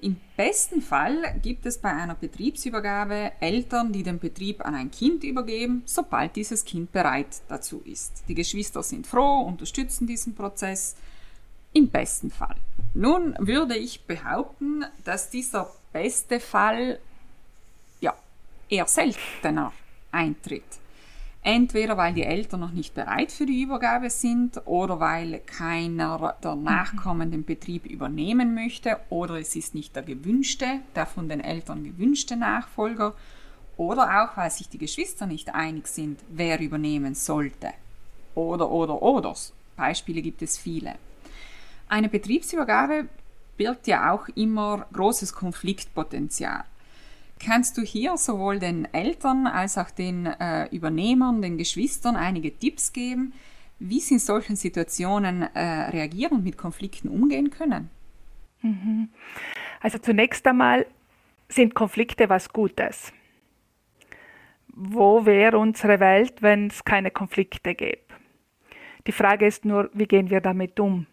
Im 0.00 0.16
besten 0.36 0.80
Fall 0.80 1.38
gibt 1.42 1.66
es 1.66 1.78
bei 1.78 1.92
einer 1.92 2.14
Betriebsübergabe 2.14 3.32
Eltern, 3.40 3.92
die 3.92 4.02
den 4.02 4.18
Betrieb 4.18 4.64
an 4.64 4.74
ein 4.74 4.90
Kind 4.90 5.24
übergeben, 5.24 5.82
sobald 5.86 6.36
dieses 6.36 6.64
Kind 6.64 6.92
bereit 6.92 7.42
dazu 7.48 7.82
ist. 7.84 8.22
Die 8.28 8.34
Geschwister 8.34 8.82
sind 8.82 9.06
froh, 9.06 9.40
unterstützen 9.40 10.06
diesen 10.06 10.34
Prozess. 10.34 10.96
Im 11.72 11.88
besten 11.88 12.30
Fall. 12.30 12.56
Nun 12.94 13.34
würde 13.38 13.76
ich 13.76 14.04
behaupten, 14.04 14.84
dass 15.04 15.30
dieser 15.30 15.70
beste 15.92 16.40
Fall 16.40 16.98
eher 18.70 18.86
seltener 18.86 19.72
eintritt. 20.12 20.62
Entweder 21.42 21.96
weil 21.96 22.14
die 22.14 22.24
Eltern 22.24 22.60
noch 22.60 22.72
nicht 22.72 22.94
bereit 22.94 23.30
für 23.30 23.46
die 23.46 23.62
Übergabe 23.62 24.10
sind 24.10 24.60
oder 24.66 25.00
weil 25.00 25.40
keiner 25.46 26.36
der 26.42 26.56
mhm. 26.56 26.64
Nachkommen 26.64 27.30
den 27.30 27.44
Betrieb 27.44 27.86
übernehmen 27.86 28.54
möchte 28.54 28.98
oder 29.08 29.38
es 29.38 29.54
ist 29.56 29.74
nicht 29.74 29.94
der 29.94 30.02
gewünschte, 30.02 30.80
der 30.94 31.06
von 31.06 31.28
den 31.28 31.40
Eltern 31.40 31.84
gewünschte 31.84 32.36
Nachfolger 32.36 33.14
oder 33.76 34.22
auch 34.22 34.36
weil 34.36 34.50
sich 34.50 34.68
die 34.68 34.78
Geschwister 34.78 35.26
nicht 35.26 35.54
einig 35.54 35.86
sind, 35.86 36.20
wer 36.28 36.60
übernehmen 36.60 37.14
sollte. 37.14 37.72
Oder, 38.34 38.70
oder, 38.70 39.00
oder. 39.00 39.34
Beispiele 39.76 40.20
gibt 40.20 40.42
es 40.42 40.58
viele. 40.58 40.96
Eine 41.88 42.08
Betriebsübergabe 42.08 43.08
birgt 43.56 43.86
ja 43.86 44.12
auch 44.12 44.28
immer 44.34 44.86
großes 44.92 45.32
Konfliktpotenzial. 45.32 46.64
Kannst 47.38 47.78
du 47.78 47.82
hier 47.82 48.16
sowohl 48.16 48.58
den 48.58 48.92
Eltern 48.92 49.46
als 49.46 49.78
auch 49.78 49.90
den 49.90 50.26
äh, 50.26 50.66
Übernehmern, 50.74 51.40
den 51.40 51.56
Geschwistern 51.56 52.16
einige 52.16 52.56
Tipps 52.56 52.92
geben, 52.92 53.32
wie 53.78 54.00
sie 54.00 54.14
in 54.14 54.20
solchen 54.20 54.56
Situationen 54.56 55.42
äh, 55.42 55.60
reagieren 55.90 56.38
und 56.38 56.44
mit 56.44 56.58
Konflikten 56.58 57.08
umgehen 57.08 57.50
können? 57.50 57.90
Mhm. 58.62 59.10
Also 59.80 59.98
zunächst 59.98 60.46
einmal 60.46 60.86
sind 61.48 61.74
Konflikte 61.74 62.28
was 62.28 62.52
Gutes. 62.52 63.12
Wo 64.74 65.24
wäre 65.24 65.58
unsere 65.58 66.00
Welt, 66.00 66.42
wenn 66.42 66.66
es 66.66 66.84
keine 66.84 67.10
Konflikte 67.10 67.74
gäbe? 67.74 68.02
Die 69.06 69.12
Frage 69.12 69.46
ist 69.46 69.64
nur, 69.64 69.90
wie 69.94 70.06
gehen 70.06 70.30
wir 70.30 70.40
damit 70.40 70.78
um? 70.80 71.06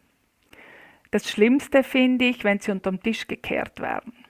Das 1.11 1.29
Schlimmste 1.29 1.83
finde 1.83 2.25
ich, 2.25 2.43
wenn 2.43 2.59
sie 2.59 2.71
unterm 2.71 3.01
Tisch 3.01 3.27
gekehrt 3.27 3.79
werden 3.79 4.24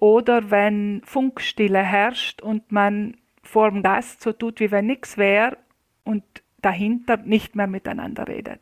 oder 0.00 0.50
wenn 0.50 1.02
Funkstille 1.04 1.82
herrscht 1.82 2.40
und 2.40 2.70
man 2.70 3.16
vor 3.42 3.70
dem 3.70 3.82
Gast 3.82 4.22
so 4.22 4.32
tut, 4.32 4.60
wie 4.60 4.70
wenn 4.70 4.86
nichts 4.86 5.18
wäre 5.18 5.58
und 6.04 6.22
dahinter 6.60 7.16
nicht 7.16 7.56
mehr 7.56 7.66
miteinander 7.66 8.28
redet. 8.28 8.60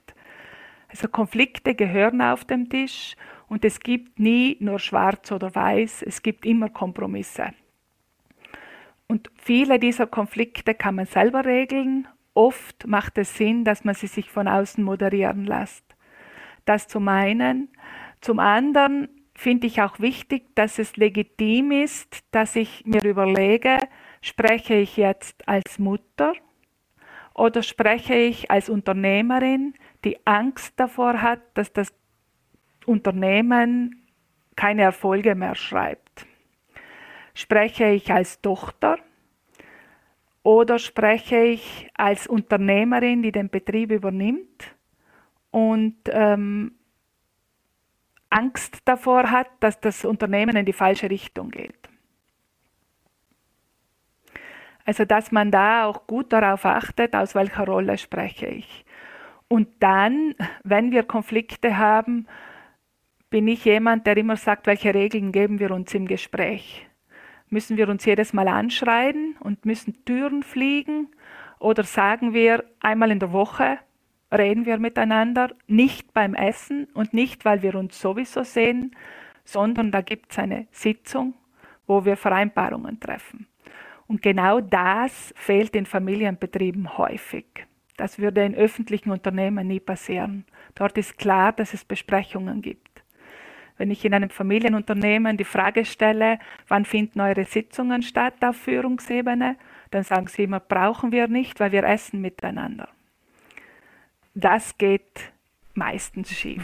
Also 0.88 1.08
Konflikte 1.08 1.74
gehören 1.74 2.22
auf 2.22 2.44
dem 2.44 2.68
Tisch 2.68 3.16
und 3.48 3.64
es 3.64 3.80
gibt 3.80 4.18
nie 4.18 4.56
nur 4.60 4.78
schwarz 4.78 5.30
oder 5.30 5.54
weiß, 5.54 6.02
es 6.02 6.22
gibt 6.22 6.46
immer 6.46 6.70
Kompromisse. 6.70 7.48
Und 9.06 9.30
viele 9.36 9.78
dieser 9.78 10.06
Konflikte 10.06 10.74
kann 10.74 10.94
man 10.94 11.06
selber 11.06 11.44
regeln. 11.44 12.08
Oft 12.34 12.86
macht 12.86 13.18
es 13.18 13.36
Sinn, 13.36 13.64
dass 13.64 13.84
man 13.84 13.94
sie 13.94 14.08
sich 14.08 14.30
von 14.30 14.48
außen 14.48 14.82
moderieren 14.82 15.44
lässt. 15.44 15.84
Das 16.64 16.88
zum 16.88 17.08
einen. 17.08 17.68
Zum 18.20 18.40
anderen 18.40 19.08
finde 19.36 19.66
ich 19.66 19.82
auch 19.82 20.00
wichtig, 20.00 20.54
dass 20.54 20.78
es 20.78 20.96
legitim 20.96 21.70
ist, 21.70 22.24
dass 22.30 22.56
ich 22.56 22.84
mir 22.86 23.04
überlege, 23.04 23.78
spreche 24.22 24.74
ich 24.74 24.96
jetzt 24.96 25.46
als 25.48 25.78
Mutter 25.78 26.32
oder 27.34 27.62
spreche 27.62 28.14
ich 28.14 28.50
als 28.50 28.68
Unternehmerin, 28.68 29.74
die 30.04 30.18
Angst 30.26 30.74
davor 30.76 31.20
hat, 31.20 31.40
dass 31.54 31.72
das 31.72 31.92
Unternehmen 32.86 34.06
keine 34.56 34.82
Erfolge 34.82 35.34
mehr 35.34 35.54
schreibt. 35.54 36.26
Spreche 37.34 37.88
ich 37.90 38.10
als 38.10 38.40
Tochter 38.40 38.98
oder 40.42 40.78
spreche 40.78 41.38
ich 41.44 41.90
als 41.94 42.26
Unternehmerin, 42.26 43.22
die 43.22 43.32
den 43.32 43.50
Betrieb 43.50 43.90
übernimmt 43.90 44.74
und 45.50 45.96
ähm, 46.06 46.76
Angst 48.30 48.80
davor 48.84 49.30
hat, 49.30 49.48
dass 49.60 49.80
das 49.80 50.04
Unternehmen 50.04 50.56
in 50.56 50.66
die 50.66 50.72
falsche 50.72 51.10
Richtung 51.10 51.50
geht. 51.50 51.88
Also 54.84 55.04
dass 55.04 55.32
man 55.32 55.50
da 55.50 55.84
auch 55.84 56.06
gut 56.06 56.32
darauf 56.32 56.64
achtet, 56.64 57.14
aus 57.14 57.34
welcher 57.34 57.64
Rolle 57.64 57.98
spreche 57.98 58.46
ich. 58.46 58.84
Und 59.48 59.68
dann, 59.80 60.34
wenn 60.62 60.92
wir 60.92 61.02
Konflikte 61.02 61.76
haben, 61.76 62.26
bin 63.30 63.48
ich 63.48 63.64
jemand, 63.64 64.06
der 64.06 64.16
immer 64.16 64.36
sagt, 64.36 64.66
welche 64.66 64.94
Regeln 64.94 65.32
geben 65.32 65.58
wir 65.58 65.72
uns 65.72 65.92
im 65.94 66.06
Gespräch. 66.06 66.86
Müssen 67.48 67.76
wir 67.76 67.88
uns 67.88 68.04
jedes 68.04 68.32
Mal 68.32 68.48
anschreien 68.48 69.36
und 69.40 69.64
müssen 69.64 70.04
Türen 70.04 70.42
fliegen? 70.42 71.08
Oder 71.58 71.84
sagen 71.84 72.34
wir 72.34 72.64
einmal 72.80 73.10
in 73.10 73.18
der 73.18 73.32
Woche, 73.32 73.78
reden 74.32 74.66
wir 74.66 74.78
miteinander, 74.78 75.54
nicht 75.66 76.12
beim 76.12 76.34
Essen 76.34 76.86
und 76.94 77.14
nicht, 77.14 77.44
weil 77.44 77.62
wir 77.62 77.74
uns 77.74 78.00
sowieso 78.00 78.42
sehen, 78.42 78.94
sondern 79.44 79.90
da 79.90 80.00
gibt 80.00 80.32
es 80.32 80.38
eine 80.38 80.66
Sitzung, 80.72 81.34
wo 81.86 82.04
wir 82.04 82.16
Vereinbarungen 82.16 82.98
treffen. 82.98 83.46
Und 84.08 84.22
genau 84.22 84.60
das 84.60 85.32
fehlt 85.36 85.74
in 85.76 85.86
Familienbetrieben 85.86 86.98
häufig. 86.98 87.46
Das 87.96 88.18
würde 88.18 88.44
in 88.44 88.54
öffentlichen 88.54 89.10
Unternehmen 89.10 89.66
nie 89.66 89.80
passieren. 89.80 90.44
Dort 90.74 90.98
ist 90.98 91.18
klar, 91.18 91.52
dass 91.52 91.72
es 91.72 91.84
Besprechungen 91.84 92.62
gibt. 92.62 93.02
Wenn 93.78 93.90
ich 93.90 94.04
in 94.04 94.14
einem 94.14 94.30
Familienunternehmen 94.30 95.36
die 95.36 95.44
Frage 95.44 95.84
stelle, 95.84 96.38
wann 96.68 96.84
finden 96.84 97.20
eure 97.20 97.44
Sitzungen 97.44 98.02
statt 98.02 98.34
auf 98.42 98.56
Führungsebene, 98.56 99.56
dann 99.90 100.02
sagen 100.02 100.28
sie 100.28 100.44
immer, 100.44 100.60
brauchen 100.60 101.12
wir 101.12 101.28
nicht, 101.28 101.60
weil 101.60 101.72
wir 101.72 101.84
essen 101.84 102.20
miteinander 102.20 102.88
das 104.36 104.76
geht 104.76 105.32
meistens 105.74 106.30
schief. 106.30 106.62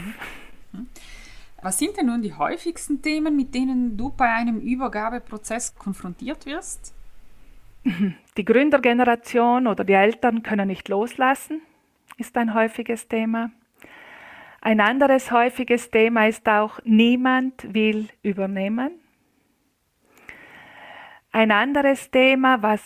Was 1.61 1.79
sind 1.79 1.97
denn 1.97 2.05
nun 2.05 2.21
die 2.21 2.33
häufigsten 2.33 3.01
Themen, 3.01 3.35
mit 3.35 3.55
denen 3.55 3.97
du 3.97 4.11
bei 4.11 4.31
einem 4.31 4.59
Übergabeprozess 4.59 5.75
konfrontiert 5.75 6.45
wirst? 6.45 6.93
Die 8.37 8.45
Gründergeneration 8.45 9.67
oder 9.67 9.83
die 9.83 9.93
Eltern 9.93 10.43
können 10.43 10.67
nicht 10.67 10.87
loslassen, 10.87 11.61
ist 12.17 12.37
ein 12.37 12.53
häufiges 12.53 13.07
Thema. 13.07 13.51
Ein 14.61 14.79
anderes 14.79 15.31
häufiges 15.31 15.89
Thema 15.89 16.27
ist 16.27 16.47
auch, 16.47 16.79
niemand 16.85 17.73
will 17.73 18.07
übernehmen. 18.21 18.91
Ein 21.31 21.51
anderes 21.51 22.11
Thema, 22.11 22.61
was, 22.61 22.81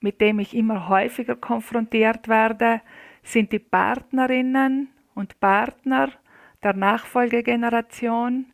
mit 0.00 0.20
dem 0.20 0.38
ich 0.38 0.54
immer 0.54 0.88
häufiger 0.88 1.34
konfrontiert 1.34 2.28
werde, 2.28 2.80
sind 3.22 3.52
die 3.52 3.58
Partnerinnen 3.58 4.88
und 5.14 5.38
Partner 5.40 6.10
der 6.62 6.74
Nachfolgegeneration, 6.74 8.46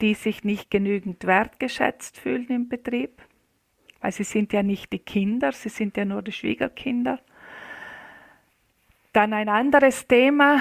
die 0.00 0.14
sich 0.14 0.44
nicht 0.44 0.70
genügend 0.70 1.26
wertgeschätzt 1.26 2.18
fühlen 2.18 2.48
im 2.48 2.68
Betrieb. 2.68 3.22
weil 4.00 4.12
sie 4.12 4.24
sind 4.24 4.52
ja 4.52 4.62
nicht 4.62 4.92
die 4.92 5.00
Kinder, 5.00 5.50
sie 5.50 5.68
sind 5.70 5.96
ja 5.96 6.04
nur 6.04 6.22
die 6.22 6.30
Schwiegerkinder. 6.32 7.18
Dann 9.12 9.32
ein 9.32 9.48
anderes 9.48 10.06
Thema, 10.06 10.60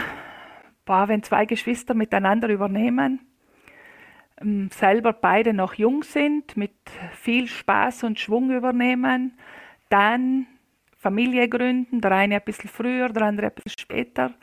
boah, 0.86 1.08
wenn 1.08 1.22
zwei 1.22 1.46
Geschwister 1.46 1.94
miteinander 1.94 2.50
übernehmen, 2.50 3.20
ähm, 4.42 4.70
selber 4.72 5.14
beide 5.14 5.54
noch 5.54 5.76
jung 5.76 6.04
sind, 6.04 6.58
mit 6.58 6.74
viel 7.14 7.48
Spaß 7.48 8.04
und 8.06 8.20
Schwung 8.20 8.50
übernehmen, 8.52 9.38
dann 9.90 10.48
Familie 10.98 11.48
gründen, 11.48 12.02
der 12.02 12.12
eine 12.12 12.36
ein 12.36 12.42
bisschen 12.44 12.70
früher, 12.70 13.10
der 13.10 13.24
andere 13.24 13.48
ein 13.48 13.54
bisschen 13.54 13.80
später 13.80 14.34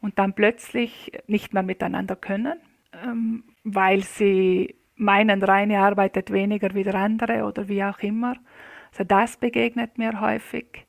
und 0.00 0.18
dann 0.18 0.34
plötzlich 0.34 1.12
nicht 1.26 1.52
mehr 1.52 1.62
miteinander 1.62 2.16
können, 2.16 2.58
ähm, 3.04 3.44
weil 3.64 4.02
sie 4.02 4.76
meinen, 4.96 5.40
der 5.40 5.48
eine 5.48 5.80
arbeitet 5.80 6.32
weniger 6.32 6.74
wie 6.74 6.84
der 6.84 6.94
andere 6.94 7.44
oder 7.44 7.68
wie 7.68 7.82
auch 7.82 7.98
immer. 8.00 8.36
Also 8.92 9.04
das 9.04 9.36
begegnet 9.36 9.98
mir 9.98 10.20
häufig. 10.20 10.86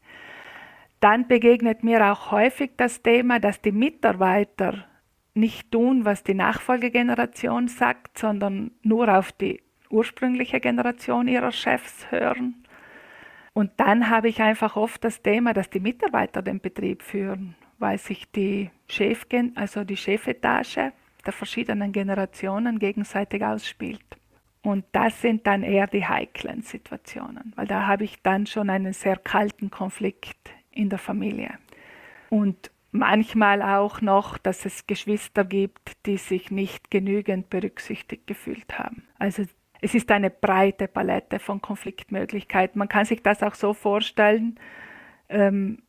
Dann 1.00 1.28
begegnet 1.28 1.84
mir 1.84 2.12
auch 2.12 2.32
häufig 2.32 2.72
das 2.78 3.02
Thema, 3.02 3.40
dass 3.40 3.62
die 3.62 3.72
Mitarbeiter 3.72 4.86
nicht 5.34 5.72
tun, 5.72 6.06
was 6.06 6.24
die 6.24 6.34
Nachfolgegeneration 6.34 7.68
sagt, 7.68 8.18
sondern 8.18 8.72
nur 8.84 9.10
auf 9.10 9.32
die 9.32 9.62
ursprüngliche 9.90 10.60
Generation 10.60 11.28
ihrer 11.28 11.52
Chefs 11.52 12.12
hören. 12.12 12.64
Und 13.54 13.72
dann 13.78 14.10
habe 14.10 14.30
ich 14.30 14.42
einfach 14.42 14.76
oft 14.76 15.04
das 15.04 15.22
Thema, 15.22 15.54
dass 15.54 15.70
die 15.70 15.80
Mitarbeiter 15.80 16.42
den 16.42 16.62
Betrieb 16.62 17.04
führen, 17.04 17.56
weil 17.80 17.98
sich 17.98 18.32
die 18.32 18.70
Chef, 18.88 19.26
also 19.56 19.84
die 19.84 19.98
Chefetage 19.98 20.92
der 21.26 21.34
verschiedenen 21.34 21.92
Generationen 21.92 22.80
gegenseitig 22.80 23.44
ausspielt. 23.44 24.04
Und 24.64 24.86
das 24.92 25.22
sind 25.22 25.48
dann 25.48 25.64
eher 25.64 25.88
die 25.88 26.06
heiklen 26.06 26.62
Situationen, 26.62 27.52
weil 27.56 27.68
da 27.68 27.88
habe 27.88 28.04
ich 28.04 28.22
dann 28.22 28.46
schon 28.46 28.70
einen 28.70 28.94
sehr 28.94 29.18
kalten 29.18 29.72
Konflikt 29.72 30.52
in 30.72 30.90
der 30.90 31.00
Familie. 31.00 31.58
Und 32.30 32.72
manchmal 32.92 33.62
auch 33.62 34.02
noch, 34.02 34.38
dass 34.38 34.66
es 34.66 34.86
Geschwister 34.86 35.46
gibt, 35.46 36.06
die 36.06 36.18
sich 36.18 36.52
nicht 36.52 36.92
genügend 36.92 37.50
berücksichtigt 37.50 38.28
gefühlt 38.28 38.78
haben. 38.78 39.04
Also 39.18 39.44
es 39.82 39.96
ist 39.96 40.12
eine 40.12 40.30
breite 40.30 40.88
Palette 40.88 41.40
von 41.40 41.62
Konfliktmöglichkeiten. 41.62 42.78
Man 42.78 42.88
kann 42.88 43.06
sich 43.06 43.24
das 43.24 43.42
auch 43.42 43.56
so 43.56 43.74
vorstellen, 43.74 44.60
ähm, 45.28 45.80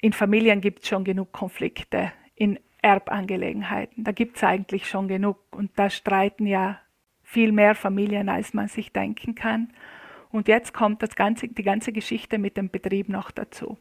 in 0.00 0.12
Familien 0.12 0.60
gibt 0.60 0.82
es 0.82 0.88
schon 0.88 1.04
genug 1.04 1.32
Konflikte, 1.32 2.12
in 2.34 2.58
Erbangelegenheiten. 2.82 4.04
Da 4.04 4.12
gibt 4.12 4.36
es 4.36 4.44
eigentlich 4.44 4.86
schon 4.86 5.08
genug. 5.08 5.38
Und 5.52 5.70
da 5.76 5.88
streiten 5.88 6.46
ja 6.46 6.78
viel 7.22 7.52
mehr 7.52 7.74
Familien, 7.74 8.28
als 8.28 8.52
man 8.52 8.68
sich 8.68 8.92
denken 8.92 9.34
kann. 9.34 9.72
Und 10.30 10.48
jetzt 10.48 10.74
kommt 10.74 11.02
das 11.02 11.14
ganze, 11.14 11.48
die 11.48 11.62
ganze 11.62 11.92
Geschichte 11.92 12.38
mit 12.38 12.58
dem 12.58 12.68
Betrieb 12.68 13.08
noch 13.08 13.30
dazu. 13.30 13.78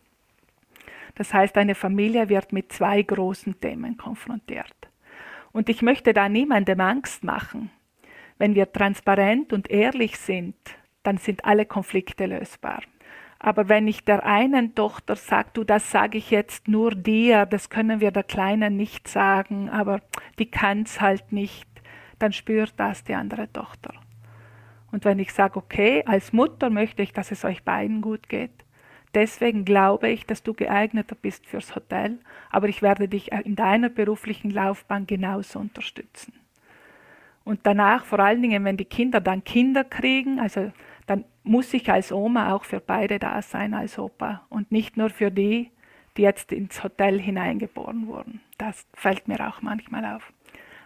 Das 1.15 1.33
heißt, 1.33 1.57
eine 1.57 1.75
Familie 1.75 2.29
wird 2.29 2.53
mit 2.53 2.71
zwei 2.71 3.01
großen 3.01 3.59
Themen 3.59 3.97
konfrontiert. 3.97 4.73
Und 5.51 5.67
ich 5.67 5.81
möchte 5.81 6.13
da 6.13 6.29
niemandem 6.29 6.79
Angst 6.79 7.23
machen. 7.23 7.69
Wenn 8.43 8.55
wir 8.55 8.73
transparent 8.73 9.53
und 9.53 9.71
ehrlich 9.71 10.19
sind, 10.19 10.57
dann 11.03 11.15
sind 11.15 11.45
alle 11.45 11.65
Konflikte 11.65 12.25
lösbar. 12.25 12.81
Aber 13.39 13.69
wenn 13.69 13.87
ich 13.87 14.03
der 14.03 14.25
einen 14.25 14.75
Tochter 14.75 15.15
sage, 15.15 15.51
du, 15.53 15.63
das 15.63 15.91
sage 15.91 16.17
ich 16.17 16.29
jetzt 16.29 16.67
nur 16.67 16.91
dir, 16.91 17.45
das 17.45 17.69
können 17.69 18.01
wir 18.01 18.11
der 18.11 18.23
Kleinen 18.23 18.75
nicht 18.75 19.07
sagen, 19.07 19.69
aber 19.69 20.01
die 20.39 20.51
kann 20.51 20.81
es 20.81 20.99
halt 20.99 21.31
nicht, 21.31 21.69
dann 22.19 22.33
spürt 22.33 22.73
das 22.75 23.05
die 23.05 23.13
andere 23.13 23.49
Tochter. 23.53 23.93
Und 24.91 25.05
wenn 25.05 25.19
ich 25.19 25.31
sage, 25.31 25.55
okay, 25.55 26.03
als 26.05 26.33
Mutter 26.33 26.69
möchte 26.69 27.01
ich, 27.01 27.13
dass 27.13 27.31
es 27.31 27.45
euch 27.45 27.63
beiden 27.63 28.01
gut 28.01 28.27
geht, 28.27 28.65
Deswegen 29.15 29.63
glaube 29.63 30.09
ich, 30.09 30.25
dass 30.25 30.41
du 30.41 30.55
geeigneter 30.55 31.13
bist 31.13 31.45
fürs 31.45 31.75
Hotel, 31.75 32.17
aber 32.49 32.67
ich 32.67 32.81
werde 32.81 33.07
dich 33.07 33.31
in 33.31 33.55
deiner 33.55 33.89
beruflichen 33.89 34.49
Laufbahn 34.49 35.05
genauso 35.05 35.59
unterstützen. 35.59 36.33
Und 37.43 37.61
danach, 37.63 38.05
vor 38.05 38.19
allen 38.19 38.41
Dingen, 38.41 38.63
wenn 38.63 38.77
die 38.77 38.85
Kinder 38.85 39.19
dann 39.19 39.43
Kinder 39.43 39.83
kriegen, 39.83 40.39
also 40.39 40.71
dann 41.07 41.25
muss 41.43 41.73
ich 41.73 41.91
als 41.91 42.11
Oma 42.11 42.53
auch 42.53 42.63
für 42.63 42.79
beide 42.79 43.19
da 43.19 43.41
sein 43.41 43.73
als 43.73 43.99
Opa 43.99 44.45
und 44.49 44.71
nicht 44.71 44.95
nur 44.95 45.09
für 45.09 45.29
die, 45.29 45.71
die 46.15 46.21
jetzt 46.21 46.51
ins 46.51 46.83
Hotel 46.83 47.19
hineingeboren 47.19 48.07
wurden. 48.07 48.39
Das 48.57 48.85
fällt 48.93 49.27
mir 49.27 49.45
auch 49.47 49.61
manchmal 49.61 50.05
auf. 50.15 50.31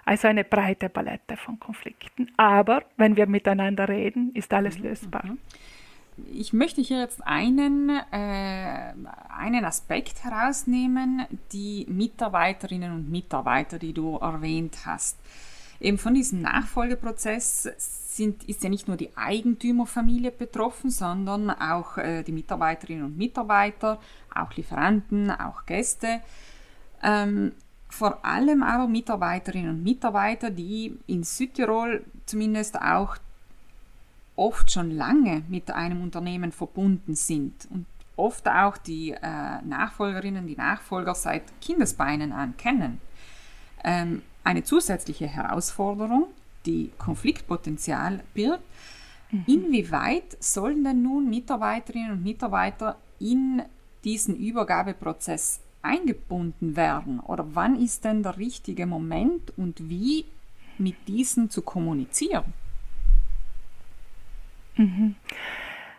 Also 0.05 0.29
eine 0.29 0.45
breite 0.45 0.89
Palette 0.89 1.35
von 1.35 1.59
Konflikten. 1.59 2.31
Aber 2.37 2.83
wenn 2.95 3.17
wir 3.17 3.27
miteinander 3.27 3.89
reden, 3.89 4.31
ist 4.33 4.53
alles 4.53 4.79
lösbar. 4.79 5.25
Mhm 5.25 5.37
ich 6.31 6.53
möchte 6.53 6.81
hier 6.81 6.99
jetzt 6.99 7.25
einen, 7.25 7.89
äh, 7.89 8.93
einen 9.29 9.65
Aspekt 9.65 10.23
herausnehmen, 10.23 11.25
die 11.51 11.85
Mitarbeiterinnen 11.89 12.91
und 12.91 13.09
Mitarbeiter, 13.09 13.79
die 13.79 13.93
du 13.93 14.17
erwähnt 14.17 14.85
hast. 14.85 15.17
Eben 15.79 15.97
von 15.97 16.13
diesem 16.13 16.41
Nachfolgeprozess 16.41 17.69
sind, 17.77 18.43
ist 18.45 18.63
ja 18.63 18.69
nicht 18.69 18.87
nur 18.87 18.97
die 18.97 19.15
Eigentümerfamilie 19.15 20.31
betroffen, 20.31 20.89
sondern 20.89 21.51
auch 21.51 21.97
äh, 21.97 22.23
die 22.23 22.31
Mitarbeiterinnen 22.31 23.05
und 23.05 23.17
Mitarbeiter, 23.17 23.99
auch 24.33 24.53
Lieferanten, 24.55 25.29
auch 25.29 25.65
Gäste. 25.65 26.21
Ähm, 27.03 27.51
vor 27.89 28.25
allem 28.25 28.63
aber 28.63 28.87
Mitarbeiterinnen 28.87 29.69
und 29.69 29.83
Mitarbeiter, 29.83 30.49
die 30.49 30.97
in 31.07 31.23
Südtirol 31.23 32.03
zumindest 32.25 32.79
auch 32.81 33.17
oft 34.35 34.71
schon 34.71 34.91
lange 34.91 35.43
mit 35.47 35.71
einem 35.71 36.01
Unternehmen 36.01 36.51
verbunden 36.51 37.15
sind 37.15 37.67
und 37.71 37.85
oft 38.15 38.47
auch 38.47 38.77
die 38.77 39.11
äh, 39.11 39.61
Nachfolgerinnen, 39.63 40.47
die 40.47 40.55
Nachfolger 40.55 41.15
seit 41.15 41.43
Kindesbeinen 41.61 42.31
an 42.31 42.57
kennen. 42.57 42.99
Ähm, 43.83 44.21
eine 44.47 44.63
zusätzliche 44.63 45.27
Herausforderung, 45.27 46.27
die 46.65 46.91
Konfliktpotenzial 46.97 48.23
birgt. 48.33 48.63
Mhm. 49.29 49.43
Inwieweit 49.45 50.41
sollen 50.41 50.85
denn 50.85 51.01
nun 51.01 51.29
Mitarbeiterinnen 51.29 52.11
und 52.11 52.23
Mitarbeiter 52.23 52.95
in 53.19 53.61
diesen 54.05 54.37
Übergabeprozess 54.37 55.59
eingebunden 55.81 56.77
werden? 56.77 57.19
Oder 57.19 57.45
wann 57.55 57.77
ist 57.77 58.05
denn 58.05 58.23
der 58.23 58.37
richtige 58.37 58.85
Moment 58.85 59.51
und 59.57 59.89
wie 59.89 60.23
mit 60.77 60.95
diesen 61.09 61.49
zu 61.49 61.61
kommunizieren? 61.61 62.53
Mhm. 64.77 65.15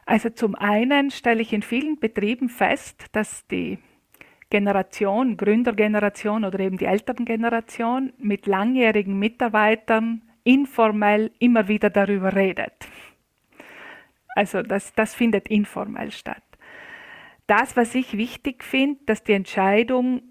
Also 0.07 0.31
zum 0.31 0.55
einen 0.55 1.11
stelle 1.11 1.43
ich 1.43 1.53
in 1.53 1.61
vielen 1.61 1.99
Betrieben 2.01 2.49
fest, 2.49 3.05
dass 3.13 3.47
die 3.49 3.79
Generation, 4.51 5.37
Gründergeneration 5.37 6.45
oder 6.45 6.61
eben 6.61 6.79
die 6.79 6.87
Elterngeneration 6.87 8.13
mit 8.19 8.47
langjährigen 8.47 9.19
Mitarbeitern 9.19 10.23
informell 10.45 11.31
immer 11.39 11.69
wieder 11.69 11.91
darüber 11.91 12.35
redet. 12.35 12.89
Also 14.35 14.63
das, 14.63 14.93
das 14.95 15.15
findet 15.15 15.49
informell 15.49 16.11
statt. 16.11 16.43
Das, 17.47 17.77
was 17.77 17.95
ich 17.95 18.17
wichtig 18.17 18.63
finde, 18.63 19.01
dass 19.07 19.25
die 19.25 19.33
Entscheidung, 19.33 20.23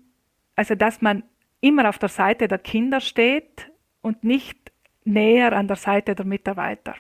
also 0.55 0.75
dass 0.75 1.01
man 1.01 1.23
immer 1.61 1.89
auf 1.89 1.99
der 1.99 2.09
Seite 2.09 2.47
der 2.47 2.59
Kinder 2.59 3.01
steht 3.01 3.71
und 4.01 4.23
nicht 4.23 4.71
näher 5.03 5.53
an 5.53 5.67
der 5.67 5.77
Seite 5.77 6.15
der 6.15 6.25
Mitarbeiter. 6.25 6.95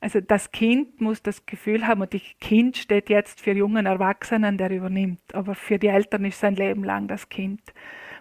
Also 0.00 0.20
das 0.20 0.52
Kind 0.52 1.00
muss 1.00 1.22
das 1.22 1.44
Gefühl 1.44 1.86
haben, 1.86 2.02
und 2.02 2.14
das 2.14 2.22
Kind 2.40 2.76
steht 2.76 3.10
jetzt 3.10 3.40
für 3.40 3.52
jungen 3.52 3.86
Erwachsenen, 3.86 4.56
der 4.56 4.70
übernimmt, 4.70 5.34
aber 5.34 5.54
für 5.54 5.78
die 5.78 5.88
Eltern 5.88 6.24
ist 6.24 6.38
sein 6.38 6.54
Leben 6.54 6.84
lang 6.84 7.08
das 7.08 7.28
Kind, 7.28 7.60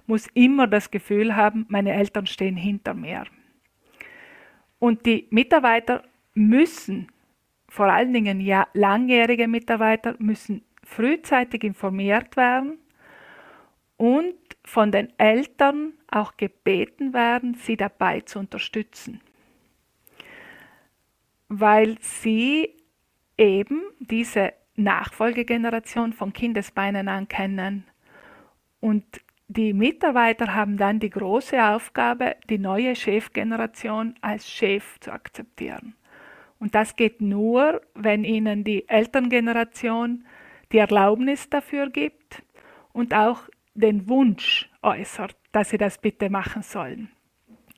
muss 0.07 0.27
immer 0.33 0.65
das 0.65 0.89
Gefühl 0.89 1.35
haben, 1.35 1.65
meine 1.69 1.93
Eltern 1.93 2.25
stehen 2.25 2.57
hinter 2.57 2.93
mir. 2.95 3.25
Und 4.79 5.05
die 5.05 5.27
Mitarbeiter 5.29 6.03
müssen, 6.33 7.11
vor 7.69 7.87
allen 7.87 8.13
Dingen 8.13 8.41
ja 8.41 8.67
langjährige 8.73 9.47
Mitarbeiter, 9.47 10.15
müssen 10.17 10.63
frühzeitig 10.83 11.63
informiert 11.63 12.37
werden 12.37 12.79
und 13.97 14.35
von 14.63 14.91
den 14.91 15.11
Eltern 15.19 15.93
auch 16.09 16.37
gebeten 16.37 17.13
werden, 17.13 17.55
sie 17.55 17.77
dabei 17.77 18.21
zu 18.21 18.39
unterstützen 18.39 19.21
weil 21.49 21.97
sie 22.01 22.75
eben 23.37 23.81
diese 23.99 24.53
Nachfolgegeneration 24.75 26.13
von 26.13 26.33
Kindesbeinen 26.33 27.07
an 27.07 27.27
kennen. 27.27 27.85
Und 28.79 29.05
die 29.47 29.73
Mitarbeiter 29.73 30.53
haben 30.53 30.77
dann 30.77 30.99
die 30.99 31.09
große 31.09 31.63
Aufgabe, 31.63 32.35
die 32.49 32.57
neue 32.57 32.95
Chefgeneration 32.95 34.15
als 34.21 34.49
Chef 34.49 34.99
zu 34.99 35.11
akzeptieren. 35.11 35.95
Und 36.59 36.75
das 36.75 36.95
geht 36.95 37.21
nur, 37.21 37.81
wenn 37.93 38.23
ihnen 38.23 38.63
die 38.63 38.87
Elterngeneration 38.89 40.25
die 40.71 40.79
Erlaubnis 40.79 41.49
dafür 41.49 41.89
gibt 41.89 42.43
und 42.93 43.13
auch 43.13 43.43
den 43.73 44.09
Wunsch 44.09 44.69
äußert, 44.81 45.35
dass 45.51 45.69
sie 45.69 45.77
das 45.77 45.99
bitte 45.99 46.29
machen 46.29 46.61
sollen. 46.61 47.09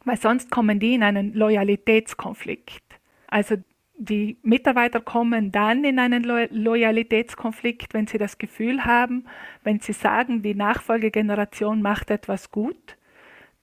Weil 0.05 0.17
sonst 0.17 0.49
kommen 0.49 0.79
die 0.79 0.95
in 0.95 1.03
einen 1.03 1.34
Loyalitätskonflikt. 1.34 2.88
Also 3.29 3.55
die 3.97 4.37
Mitarbeiter 4.43 5.01
kommen 5.01 5.51
dann 5.51 5.83
in 5.83 5.99
einen 5.99 6.23
Lo 6.23 6.45
Loyalitätskonflikt, 6.49 7.93
wenn 7.93 8.07
sie 8.07 8.17
das 8.17 8.37
Gefühl 8.37 8.85
haben, 8.85 9.25
wenn 9.63 9.81
sie 9.81 9.93
sagen, 9.93 10.41
die 10.41 10.55
Nachfolgegeneration 10.55 11.81
macht 11.81 12.09
etwas 12.09 12.49
gut, 12.49 12.97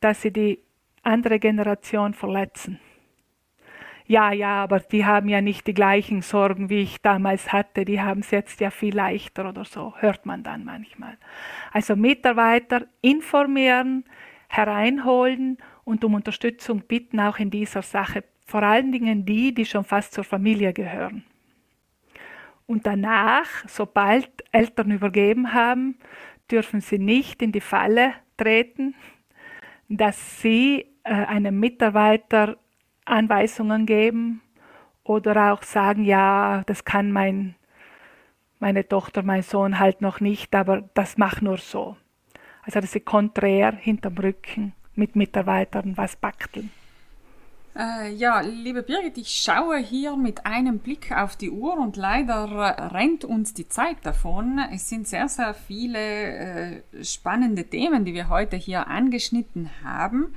dass 0.01 0.23
sie 0.23 0.33
die 0.33 0.61
andere 1.03 1.39
Generation 1.39 2.13
verletzen. 2.13 2.79
Ja, 4.09 4.31
ja, 4.31 4.63
aber 4.63 4.79
die 4.79 5.05
haben 5.05 5.29
ja 5.29 5.41
nicht 5.41 5.67
die 5.67 5.75
gleichen 5.75 6.23
Sorgen, 6.23 6.71
wie 6.71 6.83
ich 6.83 7.03
damals 7.03 7.53
hatte, 7.53 7.85
die 7.85 8.01
haben 8.01 8.21
es 8.21 8.31
jetzt 8.31 8.61
ja 8.61 8.71
viel 8.71 8.95
leichter 8.95 9.49
oder 9.49 9.65
so, 9.65 9.95
hört 9.99 10.27
man 10.27 10.45
dann 10.45 10.65
manchmal. 10.65 11.17
Also 11.73 11.97
Mitarbeiter 11.97 12.87
informieren, 13.01 14.05
hereinholen 14.49 15.59
und 15.83 16.05
um 16.05 16.15
Unterstützung 16.15 16.83
bitten, 16.83 17.19
auch 17.19 17.39
in 17.39 17.51
dieser 17.51 17.83
Sache 17.83 18.23
vor 18.47 18.63
allen 18.63 18.93
Dingen 18.93 19.27
die, 19.27 19.53
die 19.53 19.67
schon 19.67 19.85
fast 19.85 20.13
zur 20.13 20.25
Familie 20.25 20.73
gehören. 20.73 21.25
Und 22.67 22.87
danach, 22.87 23.47
sobald 23.67 24.29
Eltern 24.53 24.93
übergeben 24.93 25.53
haben, 25.53 25.99
dürfen 26.51 26.81
sie 26.81 26.99
nicht 26.99 27.43
in 27.43 27.53
die 27.53 27.61
Falle 27.61 28.15
treten, 28.37 28.95
dass 29.89 30.41
sie 30.41 30.87
äh, 31.05 31.13
einem 31.13 31.59
Mitarbeiter 31.61 32.57
Anweisungen 33.05 33.87
geben 33.87 34.43
oder 35.05 35.53
auch 35.53 35.63
sagen, 35.63 36.05
ja, 36.05 36.63
das 36.67 36.85
kann 36.85 37.13
mein, 37.13 37.55
meine 38.59 38.87
Tochter, 38.89 39.23
mein 39.23 39.43
Sohn 39.43 39.79
halt 39.79 40.01
noch 40.01 40.21
nicht, 40.21 40.55
aber 40.55 40.89
das 40.95 41.19
mach 41.19 41.41
nur 41.41 41.59
so. 41.59 41.97
Also 42.63 42.81
dass 42.81 42.93
sie 42.93 43.01
konträr 43.01 43.73
hinterm 43.73 44.19
Rücken 44.19 44.73
mit 44.97 45.15
Mitarbeitern 45.15 45.97
was 45.97 46.17
bakteln. 46.17 46.71
Äh, 47.79 48.15
ja, 48.15 48.41
liebe 48.41 48.83
Birgit, 48.83 49.19
ich 49.19 49.29
schaue 49.29 49.77
hier 49.77 50.17
mit 50.17 50.47
einem 50.47 50.79
Blick 50.79 51.13
auf 51.13 51.37
die 51.37 51.51
Uhr 51.51 51.77
und 51.77 51.97
leider 51.97 52.93
rennt 52.95 53.25
uns 53.25 53.53
die 53.53 53.69
Zeit 53.69 53.99
davon. 54.03 54.59
Es 54.73 54.89
sind 54.89 55.07
sehr, 55.07 55.29
sehr 55.29 55.53
viele 55.53 55.99
äh, 55.99 57.05
spannende 57.05 57.65
Themen, 57.65 58.07
die 58.07 58.15
wir 58.15 58.31
heute 58.31 58.57
hier 58.57 58.87
angeschnitten 58.87 59.69
haben. 59.85 60.35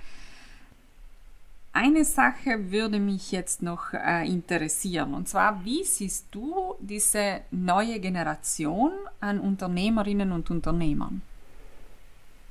Eine 1.72 2.04
Sache 2.04 2.72
würde 2.72 3.00
mich 3.00 3.32
jetzt 3.32 3.62
noch 3.62 3.94
äh, 3.94 4.28
interessieren, 4.28 5.14
und 5.14 5.30
zwar, 5.30 5.64
wie 5.64 5.84
siehst 5.86 6.28
du 6.32 6.76
diese 6.82 7.42
neue 7.52 8.02
Generation 8.02 8.92
an 9.22 9.40
Unternehmerinnen 9.40 10.34
und 10.34 10.52
Unternehmern? 10.52 11.22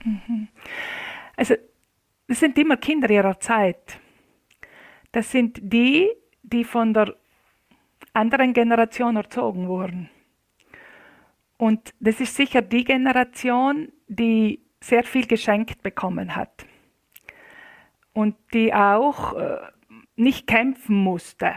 Mhm. 0.02 0.48
Also, 1.36 1.56
es 2.26 2.40
sind 2.40 2.56
immer 2.56 2.78
Kinder 2.78 3.10
ihrer 3.10 3.38
Zeit. 3.38 4.00
Das 5.12 5.30
sind 5.30 5.58
die, 5.62 6.10
die 6.42 6.64
von 6.64 6.94
der 6.94 7.14
anderen 8.12 8.52
Generation 8.52 9.16
erzogen 9.16 9.68
wurden. 9.68 10.10
Und 11.56 11.92
das 11.98 12.20
ist 12.20 12.36
sicher 12.36 12.62
die 12.62 12.84
Generation, 12.84 13.90
die 14.06 14.60
sehr 14.80 15.02
viel 15.02 15.26
geschenkt 15.26 15.82
bekommen 15.82 16.36
hat 16.36 16.66
und 18.12 18.36
die 18.52 18.72
auch 18.72 19.34
äh, 19.34 19.58
nicht 20.16 20.46
kämpfen 20.46 20.96
musste. 20.96 21.56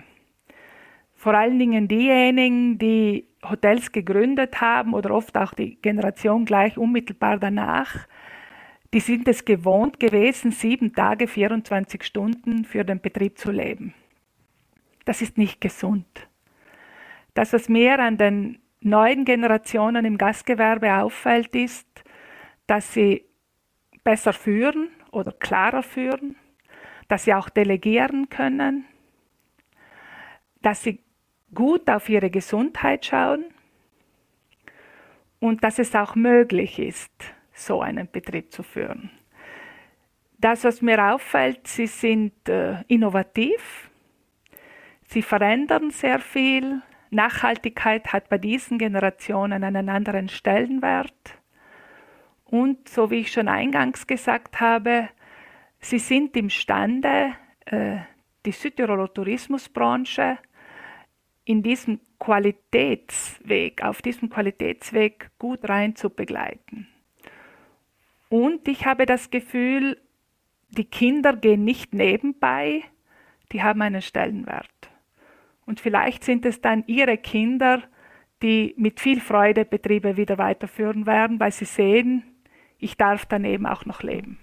Vor 1.14 1.36
allen 1.36 1.60
Dingen 1.60 1.88
diejenigen, 1.88 2.80
die 2.80 3.28
Hotels 3.48 3.92
gegründet 3.92 4.60
haben 4.60 4.94
oder 4.94 5.12
oft 5.12 5.38
auch 5.38 5.54
die 5.54 5.76
Generation 5.82 6.46
gleich 6.46 6.78
unmittelbar 6.78 7.38
danach, 7.38 8.08
die 8.94 9.00
sind 9.00 9.28
es 9.28 9.46
gewohnt 9.46 10.00
gewesen, 10.00 10.52
sieben 10.52 10.94
Tage, 10.94 11.28
24 11.28 12.04
Stunden 12.04 12.66
für 12.66 12.84
den 12.84 13.00
Betrieb 13.00 13.38
zu 13.38 13.52
leben. 13.52 13.94
Das 15.06 15.22
ist 15.22 15.38
nicht 15.38 15.62
gesund. 15.62 16.06
Das, 17.34 17.54
was 17.54 17.70
mir 17.70 18.00
an 18.00 18.18
den 18.18 18.60
neuen 18.82 19.26
Generationen 19.26 20.06
im 20.06 20.18
Gastgewerbe 20.18 20.96
auffällt, 20.96 21.56
ist, 21.56 21.88
dass 22.68 22.94
sie 22.94 23.26
besser 24.04 24.34
führen 24.34 24.90
oder 25.12 25.32
klarer 25.32 25.84
führen, 25.84 26.36
dass 27.08 27.26
sie 27.26 27.34
auch 27.34 27.50
delegieren 27.50 28.30
können, 28.30 28.86
dass 30.62 30.84
sie 30.84 31.00
gut 31.54 31.90
auf 31.90 32.10
ihre 32.10 32.30
Gesundheit 32.30 33.06
schauen 33.06 33.46
und 35.40 35.64
dass 35.64 35.80
es 35.80 35.96
auch 35.96 36.16
möglich 36.16 36.80
ist, 36.80 37.12
so 37.62 37.82
einen 37.82 38.10
Betrieb 38.12 38.52
zu 38.52 38.64
führen. 38.64 39.12
Das, 40.38 40.64
was 40.64 40.82
mir 40.82 41.14
auffällt, 41.14 41.68
sie 41.68 41.88
sind 41.88 42.50
äh, 42.50 42.82
innovativ, 42.88 43.92
sie 45.04 45.22
verändern 45.22 45.92
sehr 45.92 46.20
viel. 46.20 46.82
Nachhaltigkeit 47.12 48.12
hat 48.12 48.30
bei 48.30 48.38
diesen 48.38 48.78
Generationen 48.78 49.64
einen 49.64 49.90
anderen 49.90 50.30
Stellenwert. 50.30 51.38
Und 52.46 52.90
so 52.90 53.12
wie 53.12 53.20
ich 53.20 53.32
schon 53.32 53.48
eingangs 53.48 54.08
gesagt 54.08 54.60
habe, 54.60 55.10
sie 55.80 56.00
sind 56.00 56.36
imstande, 56.36 57.34
äh, 57.66 57.98
die 58.46 58.52
Südtiroler 58.52 59.14
Tourismusbranche 59.14 60.38
in 61.44 61.64
diesem 61.64 62.00
Qualitätsweg, 62.20 63.84
auf 63.84 64.02
diesem 64.02 64.30
Qualitätsweg 64.30 65.32
gut 65.38 65.68
rein 65.68 65.96
zu 65.96 66.10
begleiten. 66.10 66.88
Und 68.32 68.70
ich 68.70 68.86
habe 68.86 69.06
das 69.06 69.30
Gefühl, 69.30 69.98
die 70.70 70.86
Kinder 70.86 71.36
gehen 71.36 71.66
nicht 71.66 71.94
nebenbei, 71.94 72.82
die 73.52 73.62
haben 73.62 73.82
einen 73.82 74.02
Stellenwert. 74.02 74.70
Und 75.66 75.82
vielleicht 75.82 76.24
sind 76.24 76.46
es 76.46 76.62
dann 76.62 76.86
ihre 76.88 77.18
Kinder, 77.18 77.84
die 78.42 78.74
mit 78.78 79.02
viel 79.02 79.20
Freude 79.20 79.66
Betriebe 79.66 80.16
wieder 80.16 80.38
weiterführen 80.38 81.06
werden, 81.06 81.42
weil 81.42 81.52
sie 81.52 81.66
sehen, 81.66 82.24
ich 82.80 82.96
darf 82.96 83.26
daneben 83.26 83.66
auch 83.66 83.86
noch 83.86 84.02
leben. 84.02 84.40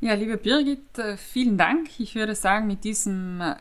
Ja, 0.00 0.12
liebe 0.12 0.36
Birgit, 0.36 0.98
äh, 0.98 1.16
vielen 1.16 1.56
Dank. 1.56 1.88
Ich 2.00 2.14
würde 2.14 2.34
sagen, 2.34 2.66
mit 2.66 2.84
diesem 2.84 3.40
äh, 3.40 3.54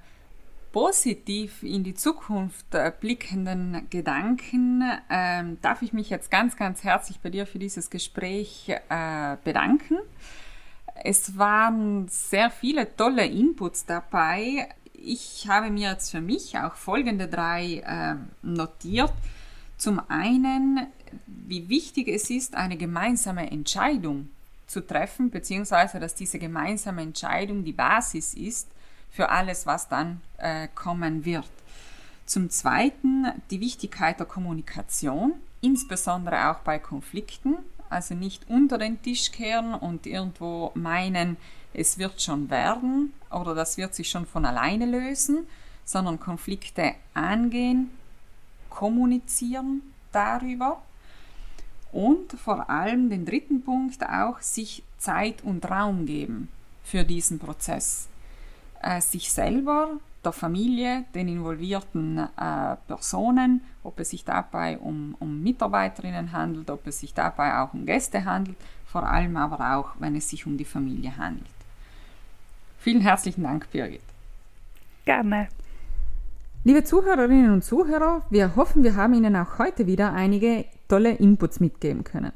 positiv 0.72 1.64
in 1.64 1.84
die 1.84 1.94
Zukunft 1.94 2.74
äh, 2.74 2.92
blickenden 2.98 3.88
Gedanken 3.90 4.84
ähm, 5.10 5.58
darf 5.62 5.82
ich 5.82 5.94
mich 5.94 6.10
jetzt 6.10 6.32
ganz, 6.32 6.56
ganz 6.56 6.84
herzlich 6.84 7.20
bei 7.20 7.30
dir 7.30 7.46
für 7.46 7.60
dieses 7.60 7.90
Gespräch 7.90 8.70
äh, 8.70 9.38
bedanken. 9.44 9.98
Es 11.04 11.38
waren 11.38 12.08
sehr 12.08 12.50
viele 12.50 12.96
tolle 12.96 13.26
Inputs 13.26 13.86
dabei. 13.86 14.70
Ich 14.94 15.48
habe 15.50 15.70
mir 15.70 15.92
jetzt 15.92 16.12
für 16.12 16.22
mich 16.22 16.58
auch 16.58 16.76
folgende 16.76 17.28
drei 17.28 17.82
äh, 17.86 18.16
notiert. 18.46 19.14
Zum 19.78 20.02
einen, 20.10 20.88
wie 21.26 21.68
wichtig 21.70 22.08
es 22.08 22.30
ist, 22.30 22.56
eine 22.56 22.78
gemeinsame 22.78 23.52
Entscheidung 23.52 24.30
zu 24.68 24.86
treffen, 24.86 25.32
beziehungsweise 25.32 26.00
dass 26.00 26.16
diese 26.16 26.40
gemeinsame 26.40 27.02
Entscheidung 27.02 27.66
die 27.66 27.74
Basis 27.74 28.34
ist 28.36 28.70
für 29.12 29.30
alles, 29.30 29.66
was 29.66 29.88
dann 29.88 30.22
äh, 30.38 30.68
kommen 30.74 31.26
wird. 31.26 31.50
Zum 32.26 32.50
Zweiten 32.50 33.28
die 33.50 33.60
Wichtigkeit 33.60 34.20
der 34.20 34.26
Kommunikation, 34.26 35.34
insbesondere 35.60 36.50
auch 36.50 36.60
bei 36.60 36.80
Konflikten, 36.80 37.58
also 37.90 38.16
nicht 38.16 38.50
unter 38.50 38.78
den 38.78 39.02
Tisch 39.02 39.32
kehren 39.32 39.74
und 39.74 40.06
irgendwo 40.06 40.72
meinen, 40.76 41.36
es 41.74 41.98
wird 41.98 42.22
schon 42.22 42.50
werden 42.50 43.14
oder 43.30 43.54
das 43.54 43.78
wird 43.78 43.94
sich 43.94 44.10
schon 44.10 44.26
von 44.26 44.46
alleine 44.46 44.86
lösen, 44.86 45.46
sondern 45.84 46.20
Konflikte 46.20 46.94
angehen, 47.14 47.90
kommunizieren 48.70 49.82
darüber 50.14 50.82
und 51.92 52.32
vor 52.34 52.70
allem 52.70 53.10
den 53.10 53.26
dritten 53.26 53.62
Punkt 53.62 54.04
auch 54.08 54.40
sich 54.40 54.84
Zeit 54.98 55.44
und 55.44 55.70
Raum 55.70 56.06
geben 56.06 56.48
für 56.84 57.04
diesen 57.04 57.40
Prozess 57.40 58.08
äh, 58.82 59.02
sich 59.02 59.32
selber, 59.32 60.00
der 60.24 60.32
Familie, 60.32 61.06
den 61.16 61.28
involvierten 61.28 62.20
äh, 62.20 62.76
Personen, 62.88 63.62
ob 63.84 64.00
es 64.00 64.12
sich 64.12 64.24
dabei 64.24 64.78
um, 64.78 65.16
um 65.20 65.42
Mitarbeiterinnen 65.42 66.32
handelt, 66.32 66.70
ob 66.70 66.86
es 66.86 67.00
sich 67.00 67.14
dabei 67.14 67.58
auch 67.58 67.74
um 67.74 67.86
Gäste 67.86 68.24
handelt, 68.26 68.58
vor 68.86 69.04
allem 69.04 69.36
aber 69.38 69.76
auch, 69.76 69.92
wenn 70.00 70.16
es 70.16 70.30
sich 70.30 70.46
um 70.46 70.58
die 70.58 70.66
Familie 70.66 71.18
handelt. 71.18 71.48
Vielen 72.80 73.02
herzlichen 73.02 73.44
Dank, 73.44 73.70
Birgit. 73.72 74.02
Gerne. 75.06 75.48
Liebe 76.64 76.84
Zuhörerinnen 76.84 77.52
und 77.52 77.64
Zuhörer, 77.64 78.24
wir 78.30 78.56
hoffen, 78.56 78.84
wir 78.84 78.96
haben 78.96 79.16
Ihnen 79.16 79.36
auch 79.36 79.58
heute 79.58 79.88
wieder 79.88 80.14
einige 80.14 80.66
tolle 80.88 81.14
Inputs 81.14 81.60
mitgeben 81.60 82.04
können. 82.04 82.34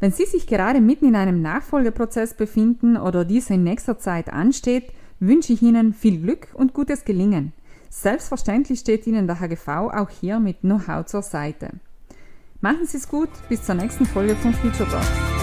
Wenn 0.00 0.12
Sie 0.12 0.26
sich 0.26 0.46
gerade 0.46 0.82
mitten 0.82 1.06
in 1.06 1.16
einem 1.16 1.40
Nachfolgeprozess 1.40 2.34
befinden 2.34 2.98
oder 2.98 3.24
dieser 3.24 3.54
in 3.54 3.64
nächster 3.64 3.98
Zeit 3.98 4.30
ansteht, 4.30 4.92
wünsche 5.26 5.52
ich 5.52 5.62
Ihnen 5.62 5.92
viel 5.92 6.20
Glück 6.20 6.48
und 6.54 6.74
gutes 6.74 7.04
Gelingen. 7.04 7.52
Selbstverständlich 7.90 8.80
steht 8.80 9.06
Ihnen 9.06 9.26
der 9.26 9.40
HGV 9.40 9.68
auch 9.68 10.10
hier 10.10 10.40
mit 10.40 10.60
Know-how 10.60 11.04
zur 11.06 11.22
Seite. 11.22 11.70
Machen 12.60 12.86
Sie 12.86 12.96
es 12.96 13.08
gut, 13.08 13.28
bis 13.48 13.62
zur 13.62 13.74
nächsten 13.74 14.06
Folge 14.06 14.34
von 14.36 14.52
Future 14.54 14.88
Talks. 14.88 15.33